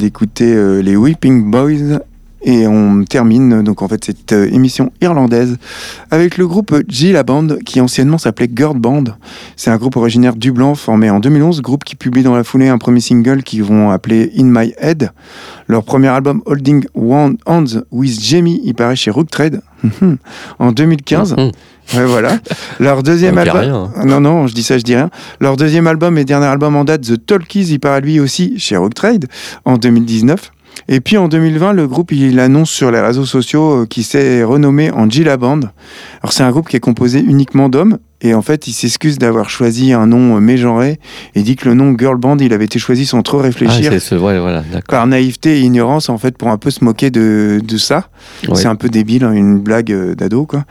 d'écouter 0.00 0.52
euh, 0.54 0.80
les 0.80 0.96
Weeping 0.96 1.50
Boys 1.50 2.00
et 2.42 2.66
on 2.66 3.04
termine 3.04 3.62
donc 3.62 3.82
en 3.82 3.88
fait 3.88 4.02
cette 4.02 4.32
euh, 4.32 4.48
émission 4.50 4.92
irlandaise 5.02 5.58
avec 6.10 6.38
le 6.38 6.48
groupe 6.48 6.74
G 6.88 7.12
La 7.12 7.22
Band 7.22 7.48
qui 7.66 7.82
anciennement 7.82 8.16
s'appelait 8.16 8.48
Girl 8.54 8.78
Band. 8.78 9.04
C'est 9.56 9.70
un 9.70 9.76
groupe 9.76 9.96
originaire 9.96 10.34
du 10.36 10.50
Blanc 10.50 10.74
formé 10.74 11.10
en 11.10 11.20
2011, 11.20 11.60
groupe 11.60 11.84
qui 11.84 11.96
publie 11.96 12.22
dans 12.22 12.34
la 12.34 12.42
foulée 12.42 12.68
un 12.68 12.78
premier 12.78 13.00
single 13.00 13.42
qu'ils 13.42 13.62
vont 13.62 13.90
appeler 13.90 14.32
In 14.38 14.44
My 14.44 14.72
Head. 14.78 15.10
Leur 15.68 15.84
premier 15.84 16.08
album 16.08 16.42
Holding 16.46 16.86
One 16.94 17.36
Hands 17.44 17.82
with 17.92 18.18
Jamie, 18.20 18.60
il 18.64 18.74
paraît 18.74 18.96
chez 18.96 19.10
Rook 19.10 19.30
Trade 19.30 19.60
en 20.58 20.72
2015. 20.72 21.36
Mhm. 21.36 21.50
Ouais, 21.94 22.04
voilà. 22.04 22.38
Leur 22.78 23.02
deuxième 23.02 23.38
album. 23.38 23.56
rien. 23.58 23.90
Non, 24.04 24.20
non, 24.20 24.46
je 24.46 24.54
dis 24.54 24.62
ça, 24.62 24.78
je 24.78 24.82
dis 24.82 24.94
rien. 24.94 25.10
Leur 25.40 25.56
deuxième 25.56 25.86
album 25.86 26.16
et 26.18 26.24
dernier 26.24 26.46
album 26.46 26.76
en 26.76 26.84
date, 26.84 27.02
The 27.02 27.24
Talkies, 27.24 27.66
il 27.70 27.80
paraît 27.80 28.00
lui 28.00 28.20
aussi 28.20 28.58
chez 28.58 28.76
Rock 28.76 28.94
Trade 28.94 29.26
en 29.64 29.76
2019. 29.76 30.52
Et 30.88 31.00
puis 31.00 31.16
en 31.16 31.28
2020, 31.28 31.72
le 31.72 31.86
groupe 31.86 32.12
il 32.12 32.38
annonce 32.40 32.70
sur 32.70 32.90
les 32.90 33.00
réseaux 33.00 33.24
sociaux 33.26 33.82
euh, 33.82 33.86
qu'il 33.86 34.04
s'est 34.04 34.42
renommé 34.44 34.90
en 34.90 35.08
Gila 35.08 35.36
Band. 35.36 35.60
Alors 36.22 36.32
c'est 36.32 36.42
un 36.42 36.50
groupe 36.50 36.68
qui 36.68 36.76
est 36.76 36.80
composé 36.80 37.20
uniquement 37.20 37.68
d'hommes 37.68 37.98
et 38.22 38.34
en 38.34 38.42
fait 38.42 38.66
il 38.66 38.72
s'excuse 38.72 39.18
d'avoir 39.18 39.48
choisi 39.48 39.92
un 39.92 40.06
nom 40.06 40.36
euh, 40.36 40.40
mégenré 40.40 40.98
et 41.34 41.42
dit 41.42 41.56
que 41.56 41.68
le 41.68 41.74
nom 41.74 41.94
Girl 41.98 42.16
Band 42.18 42.36
il 42.38 42.52
avait 42.52 42.66
été 42.66 42.78
choisi 42.78 43.06
sans 43.06 43.22
trop 43.22 43.38
Ah, 43.40 43.44
réfléchir. 43.44 43.90
c'est 43.92 44.00
ce, 44.00 44.14
ouais, 44.14 44.38
voilà, 44.38 44.62
par 44.88 45.06
naïveté 45.06 45.58
et 45.58 45.60
ignorance 45.62 46.08
en 46.08 46.18
fait 46.18 46.36
pour 46.36 46.48
un 46.48 46.58
peu 46.58 46.70
se 46.70 46.84
moquer 46.84 47.10
de, 47.10 47.60
de 47.64 47.76
ça 47.78 48.08
Ouais. 48.48 48.54
c'est 48.56 48.66
un 48.68 48.76
peu 48.76 48.88
débile 48.88 49.24
hein, 49.24 49.32
une 49.32 49.58
blague 49.58 49.92
euh, 49.92 50.14
d'ado 50.14 50.44
quoi 50.46 50.64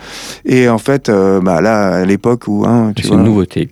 et 0.45 0.69
en 0.69 0.77
fait 0.77 1.09
euh, 1.09 1.39
bah 1.41 1.61
là 1.61 1.95
à 1.95 2.05
l'époque 2.05 2.43
où 2.47 2.65
hein, 2.67 2.93
C'est 3.01 3.09
une 3.09 3.23
nouveauté. 3.23 3.69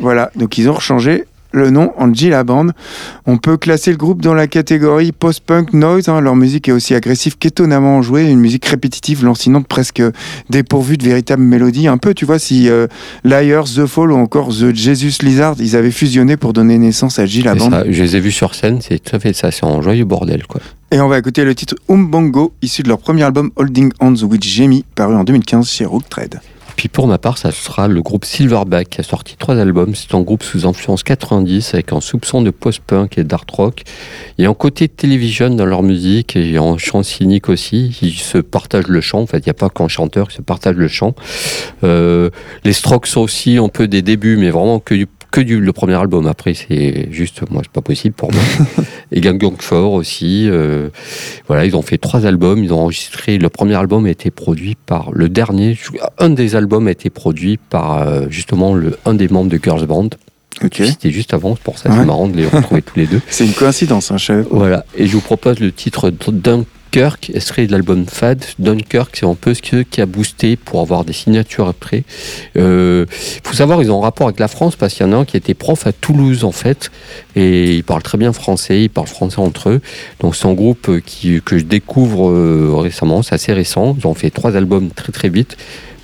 voilà, 0.00 0.30
donc 0.36 0.58
ils 0.58 0.68
ont 0.70 0.78
changé 0.78 1.24
le 1.56 1.70
nom 1.70 1.92
en 1.98 2.12
Gila 2.12 2.44
Band. 2.44 2.68
On 3.26 3.38
peut 3.38 3.56
classer 3.56 3.90
le 3.90 3.96
groupe 3.96 4.22
dans 4.22 4.34
la 4.34 4.46
catégorie 4.46 5.12
post-punk 5.12 5.72
noise. 5.72 6.08
hein. 6.08 6.20
Leur 6.20 6.36
musique 6.36 6.68
est 6.68 6.72
aussi 6.72 6.94
agressive 6.94 7.36
qu'étonnamment 7.38 7.96
enjouée, 7.96 8.30
une 8.30 8.38
musique 8.38 8.66
répétitive, 8.66 9.24
lancinante, 9.24 9.66
presque 9.66 10.02
dépourvue 10.50 10.96
de 10.96 11.04
véritable 11.04 11.42
mélodie. 11.42 11.88
Un 11.88 11.98
peu, 11.98 12.14
tu 12.14 12.24
vois, 12.24 12.38
si 12.38 12.68
euh, 12.68 12.86
Liars, 13.24 13.64
The 13.64 13.86
Fall 13.86 14.12
ou 14.12 14.16
encore 14.16 14.48
The 14.48 14.74
Jesus 14.74 15.22
Lizard, 15.22 15.56
ils 15.58 15.74
avaient 15.76 15.90
fusionné 15.90 16.36
pour 16.36 16.52
donner 16.52 16.78
naissance 16.78 17.18
à 17.18 17.24
Band. 17.26 17.70
ça, 17.70 17.84
je 17.88 18.02
les 18.02 18.16
ai 18.16 18.20
vus 18.20 18.32
sur 18.32 18.54
scène, 18.54 18.80
c'est 18.80 18.98
tout 18.98 19.16
à 19.16 19.18
fait 19.18 19.32
ça, 19.32 19.50
c'est 19.50 19.64
en 19.64 19.82
joyeux 19.82 20.04
bordel, 20.04 20.46
quoi. 20.46 20.60
Et 20.92 21.00
on 21.00 21.08
va 21.08 21.18
écouter 21.18 21.44
le 21.44 21.54
titre 21.54 21.74
Umbongo, 21.88 22.52
issu 22.62 22.82
de 22.82 22.88
leur 22.88 22.98
premier 22.98 23.22
album 23.22 23.50
Holding 23.56 23.92
Hands 24.00 24.22
with 24.22 24.44
Jamie, 24.44 24.84
paru 24.94 25.14
en 25.16 25.24
2015 25.24 25.68
chez 25.68 25.84
Rook 25.84 26.08
Trade. 26.08 26.40
Puis 26.76 26.88
pour 26.88 27.06
ma 27.06 27.16
part, 27.18 27.38
ça 27.38 27.50
sera 27.50 27.88
le 27.88 28.02
groupe 28.02 28.24
Silverback 28.24 28.90
qui 28.90 29.00
a 29.00 29.04
sorti 29.04 29.36
trois 29.36 29.56
albums. 29.56 29.94
C'est 29.94 30.14
un 30.14 30.20
groupe 30.20 30.42
sous 30.42 30.66
influence 30.66 31.02
90 31.02 31.72
avec 31.74 31.92
un 31.92 32.00
soupçon 32.00 32.42
de 32.42 32.50
post-punk 32.50 33.16
et 33.16 33.24
d'art 33.24 33.44
rock. 33.50 33.82
Il 34.36 34.44
y 34.44 34.46
a 34.46 34.50
un 34.50 34.54
côté 34.54 34.88
télévision 34.88 35.50
dans 35.50 35.64
leur 35.64 35.82
musique 35.82 36.36
et 36.36 36.58
en 36.58 36.76
chant 36.76 37.02
cynique 37.02 37.48
aussi. 37.48 37.98
Ils 38.02 38.12
se 38.12 38.38
partagent 38.38 38.88
le 38.88 39.00
chant. 39.00 39.20
En 39.20 39.26
fait, 39.26 39.38
il 39.38 39.44
n'y 39.46 39.50
a 39.50 39.54
pas 39.54 39.70
qu'un 39.70 39.88
chanteur 39.88 40.28
qui 40.28 40.36
se 40.36 40.42
partage 40.42 40.76
le 40.76 40.88
chant. 40.88 41.14
Euh, 41.82 42.30
les 42.64 42.74
Strokes 42.74 43.06
sont 43.06 43.22
aussi 43.22 43.56
un 43.56 43.68
peu 43.68 43.88
des 43.88 44.02
débuts, 44.02 44.36
mais 44.36 44.50
vraiment 44.50 44.78
que 44.78 44.94
du 44.94 45.06
que 45.36 45.40
du 45.42 45.60
le 45.60 45.72
premier 45.72 45.94
album. 45.94 46.26
Après, 46.26 46.54
c'est 46.54 47.08
juste, 47.12 47.42
moi, 47.50 47.60
c'est 47.62 47.70
pas 47.70 47.82
possible 47.82 48.14
pour 48.14 48.32
moi. 48.32 48.40
et 49.12 49.20
Gang 49.20 49.36
Gang 49.36 49.56
Fort 49.60 49.92
aussi. 49.92 50.48
euh, 50.48 50.88
voilà, 51.46 51.66
ils 51.66 51.76
ont 51.76 51.82
fait 51.82 51.98
trois 51.98 52.24
albums. 52.24 52.64
Ils 52.64 52.72
ont 52.72 52.80
enregistré. 52.80 53.36
Le 53.36 53.50
premier 53.50 53.74
album 53.74 54.06
a 54.06 54.10
été 54.10 54.30
produit 54.30 54.76
par 54.86 55.10
le 55.12 55.28
dernier. 55.28 55.78
Un 56.18 56.30
des 56.30 56.56
albums 56.56 56.88
a 56.88 56.90
été 56.90 57.10
produit 57.10 57.58
par 57.58 57.98
euh, 58.02 58.26
justement 58.30 58.74
le 58.74 58.98
un 59.04 59.12
des 59.12 59.28
membres 59.28 59.50
de 59.50 59.60
Girls 59.62 59.84
Band. 59.86 60.08
Ok. 60.64 60.76
C'était 60.86 61.10
juste 61.10 61.34
avant. 61.34 61.54
Pour 61.54 61.78
ça 61.78 61.90
Ouais. 61.90 61.96
c'est 61.98 62.04
marrant 62.06 62.28
de 62.28 62.36
les 62.38 62.46
retrouver 62.46 62.80
tous 62.80 62.98
les 62.98 63.06
deux. 63.06 63.20
C'est 63.28 63.44
une 63.44 63.52
coïncidence, 63.52 64.10
hein, 64.10 64.16
je 64.16 64.24
savais 64.24 64.42
pas. 64.42 64.56
Voilà. 64.56 64.86
Et 64.96 65.06
je 65.06 65.12
vous 65.12 65.20
propose 65.20 65.60
le 65.60 65.70
titre 65.70 66.08
Dunkirk, 66.96 67.30
extrait 67.34 67.66
de 67.66 67.72
l'album 67.72 68.06
Fad. 68.06 68.42
Dunkirk, 68.58 69.16
c'est 69.16 69.26
un 69.26 69.34
peu 69.34 69.52
ce 69.52 69.60
qui 69.60 70.00
a 70.00 70.06
boosté 70.06 70.56
pour 70.56 70.80
avoir 70.80 71.04
des 71.04 71.12
signatures 71.12 71.68
après. 71.68 72.04
Il 72.54 73.06
faut 73.44 73.52
savoir, 73.52 73.82
ils 73.82 73.90
ont 73.90 73.98
un 73.98 74.02
rapport 74.02 74.28
avec 74.28 74.40
la 74.40 74.48
France 74.48 74.76
parce 74.76 74.94
qu'il 74.94 75.04
y 75.04 75.08
en 75.10 75.12
a 75.12 75.16
un 75.16 75.26
qui 75.26 75.36
était 75.36 75.52
prof 75.52 75.86
à 75.86 75.92
Toulouse 75.92 76.44
en 76.44 76.52
fait. 76.52 76.90
Et 77.34 77.74
ils 77.74 77.84
parlent 77.84 78.02
très 78.02 78.16
bien 78.16 78.32
français, 78.32 78.84
ils 78.84 78.88
parlent 78.88 79.08
français 79.08 79.40
entre 79.40 79.68
eux. 79.68 79.82
Donc 80.20 80.36
c'est 80.36 80.48
un 80.48 80.54
groupe 80.54 80.88
euh, 80.88 81.02
que 81.44 81.58
je 81.58 81.64
découvre 81.64 82.30
euh, 82.30 82.72
récemment, 82.76 83.22
c'est 83.22 83.34
assez 83.34 83.52
récent. 83.52 83.94
Ils 83.98 84.06
ont 84.06 84.14
fait 84.14 84.30
trois 84.30 84.56
albums 84.56 84.88
très 84.88 85.12
très 85.12 85.28
vite. 85.28 85.58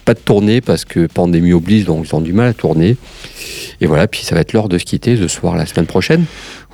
Pas 0.05 0.15
de 0.15 0.19
tournée 0.19 0.61
parce 0.61 0.85
que 0.85 1.07
pandémie 1.07 1.53
oblige, 1.53 1.85
donc 1.85 2.07
ils 2.09 2.15
ont 2.15 2.21
du 2.21 2.33
mal 2.33 2.49
à 2.49 2.53
tourner. 2.55 2.97
Et 3.81 3.87
voilà, 3.87 4.07
puis 4.07 4.23
ça 4.23 4.35
va 4.35 4.43
être 4.43 4.53
l'heure 4.53 4.69
de 4.69 4.79
se 4.79 4.85
quitter 4.85 5.17
ce 5.17 5.29
soir, 5.29 5.57
la 5.57 5.67
semaine 5.67 5.87
prochaine. 5.87 6.25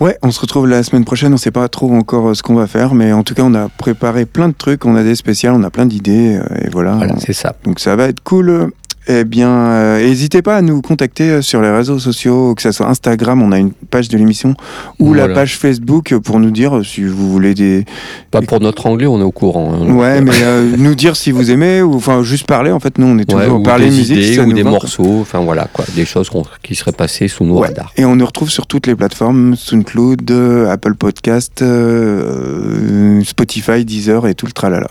Ouais, 0.00 0.16
on 0.22 0.30
se 0.30 0.40
retrouve 0.40 0.68
la 0.68 0.82
semaine 0.82 1.04
prochaine. 1.04 1.32
On 1.32 1.38
sait 1.38 1.50
pas 1.50 1.68
trop 1.68 1.92
encore 1.92 2.28
euh, 2.28 2.34
ce 2.34 2.42
qu'on 2.42 2.54
va 2.54 2.66
faire, 2.66 2.94
mais 2.94 3.12
en 3.12 3.22
tout 3.22 3.34
cas, 3.34 3.42
on 3.44 3.54
a 3.54 3.68
préparé 3.68 4.26
plein 4.26 4.48
de 4.48 4.54
trucs. 4.54 4.84
On 4.84 4.94
a 4.94 5.02
des 5.02 5.14
spéciales, 5.14 5.54
on 5.54 5.62
a 5.62 5.70
plein 5.70 5.86
d'idées, 5.86 6.36
euh, 6.36 6.66
et 6.66 6.68
voilà. 6.70 6.94
Voilà, 6.96 7.14
c'est 7.18 7.32
ça. 7.32 7.56
Donc 7.64 7.80
ça 7.80 7.96
va 7.96 8.08
être 8.08 8.22
cool. 8.22 8.70
Eh 9.10 9.24
bien, 9.24 9.48
euh, 9.48 10.06
n'hésitez 10.06 10.42
pas 10.42 10.56
à 10.56 10.60
nous 10.62 10.82
contacter 10.82 11.30
euh, 11.30 11.40
sur 11.42 11.62
les 11.62 11.70
réseaux 11.70 11.98
sociaux, 11.98 12.54
que 12.54 12.60
ce 12.60 12.72
soit 12.72 12.86
Instagram, 12.88 13.40
on 13.42 13.52
a 13.52 13.58
une 13.58 13.72
page 13.72 14.08
de 14.10 14.18
l'émission, 14.18 14.54
ou 14.98 15.14
la 15.14 15.28
page 15.28 15.56
Facebook 15.56 16.14
pour 16.18 16.38
nous 16.40 16.50
dire 16.50 16.76
euh, 16.76 16.84
si 16.84 17.04
vous 17.04 17.30
voulez 17.32 17.54
des. 17.54 17.86
Pas 18.30 18.42
pour 18.42 18.60
notre 18.60 18.84
anglais, 18.86 19.06
on 19.06 19.18
est 19.18 19.24
au 19.24 19.30
courant. 19.32 19.72
hein. 19.72 19.94
Ouais, 19.94 20.20
mais 20.20 20.32
euh, 20.42 20.76
nous 20.76 20.94
dire 20.94 21.16
si 21.16 21.30
vous 21.30 21.50
aimez, 21.50 21.80
ou 21.80 21.94
enfin 21.94 22.22
juste 22.22 22.46
parler. 22.46 22.70
En 22.70 22.80
fait, 22.80 22.98
nous, 22.98 23.06
on 23.06 23.18
est 23.18 23.32
Ouais, 23.32 23.44
toujours 23.44 23.60
ou 23.60 23.62
parler 23.62 23.86
des 23.88 23.96
musique, 23.96 24.16
idées, 24.18 24.34
ça 24.36 24.42
ou 24.44 24.52
des 24.52 24.62
morceaux, 24.62 25.20
enfin 25.22 25.40
voilà, 25.40 25.68
quoi, 25.72 25.86
des 25.96 26.04
choses 26.04 26.30
qui 26.62 26.74
seraient 26.74 26.92
passées 26.92 27.28
sous 27.28 27.44
nos 27.44 27.60
Ouais. 27.60 27.68
radars. 27.68 27.92
Et 27.96 28.04
on 28.04 28.14
nous 28.14 28.26
retrouve 28.26 28.50
sur 28.50 28.66
toutes 28.66 28.86
les 28.86 28.94
plateformes, 28.94 29.56
SoundCloud, 29.56 30.30
Apple 30.70 30.94
Podcast, 30.96 31.62
euh, 31.62 33.22
Spotify, 33.24 33.86
Deezer 33.86 34.26
et 34.26 34.34
tout 34.34 34.44
le 34.44 34.52
tralala. 34.52 34.88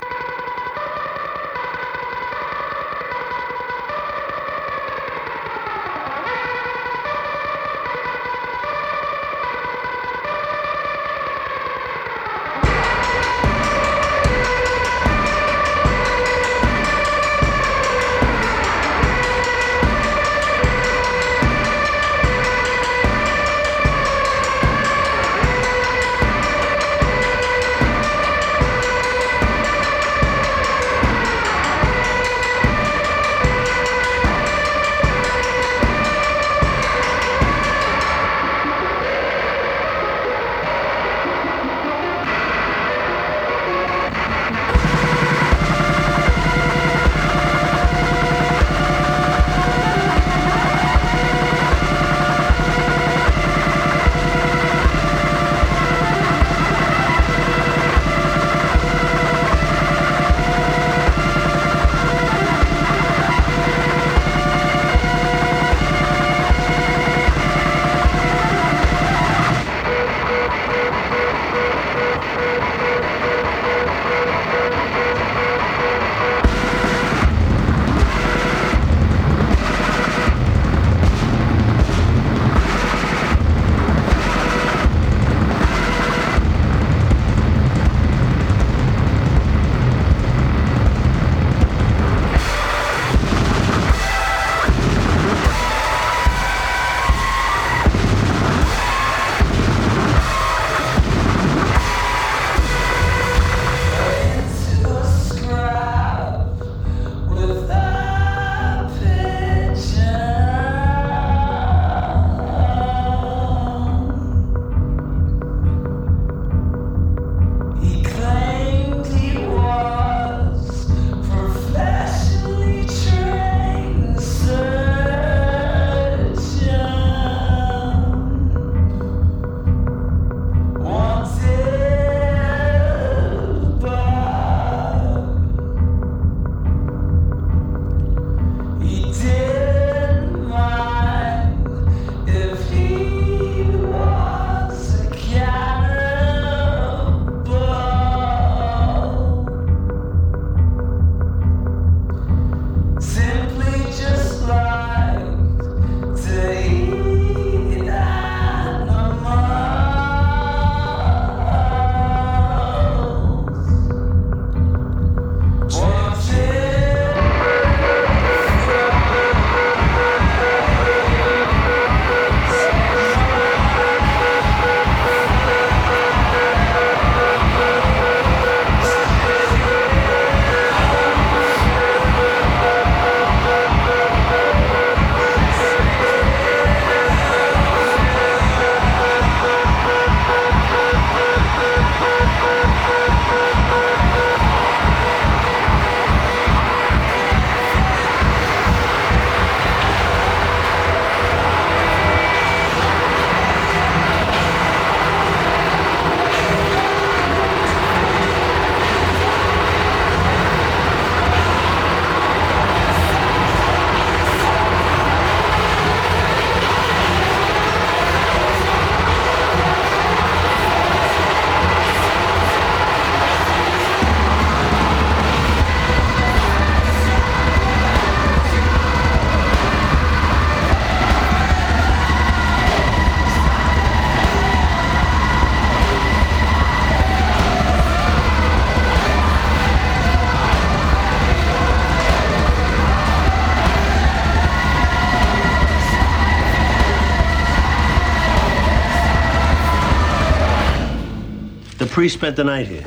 The 252.08 252.12
priest 252.12 252.20
spent 252.20 252.36
the 252.38 252.46
night 252.46 252.68
here. 252.68 252.84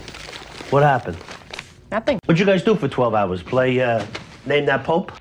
What 0.71 0.83
happened? 0.83 1.19
Nothing. 1.91 2.21
What'd 2.25 2.41
you 2.41 2.47
guys 2.47 2.63
do 2.63 2.75
for 2.75 2.89
12 2.89 3.15
hours? 3.15 3.43
Play, 3.43 3.79
uh, 3.79 4.03
Name 4.47 4.65
That 4.65 4.83
Pope? 4.83 5.13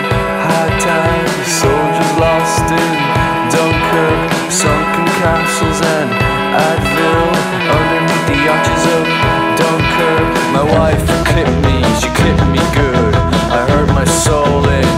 high. 0.00 0.62
Soldiers 1.42 2.12
lost 2.18 2.70
in 2.70 2.92
Dunkirk, 3.50 4.30
sunken 4.50 5.06
castles 5.20 5.80
and 5.82 6.10
Advil 6.54 7.28
underneath 7.66 8.26
the 8.30 8.40
arches 8.48 8.84
of 8.96 9.04
Dunkirk. 9.58 10.28
My 10.54 10.64
wife 10.64 11.04
clipped 11.28 11.58
me, 11.66 11.82
she 12.00 12.08
clipped 12.14 12.46
me 12.48 12.62
good. 12.72 13.14
I 13.50 13.66
hurt 13.68 13.88
my 13.92 14.04
soul 14.04 14.64
in 14.68 14.88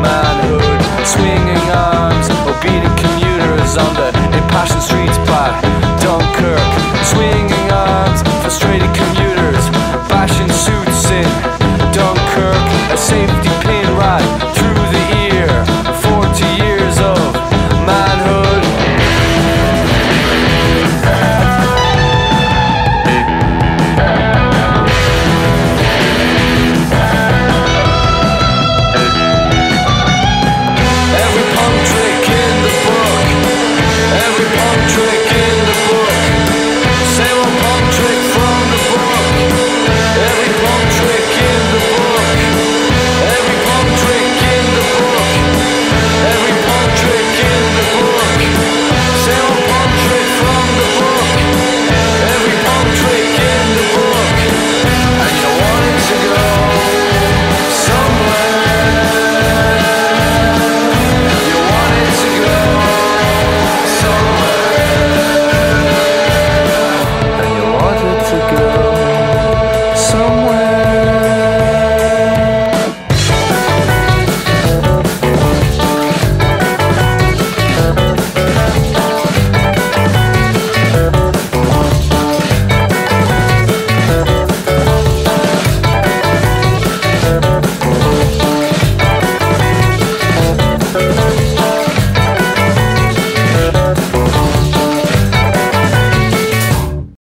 manhood, 0.00 0.80
swinging 1.04 1.66
arms, 1.70 2.30
obedient 2.46 2.96
commuters 2.98 3.76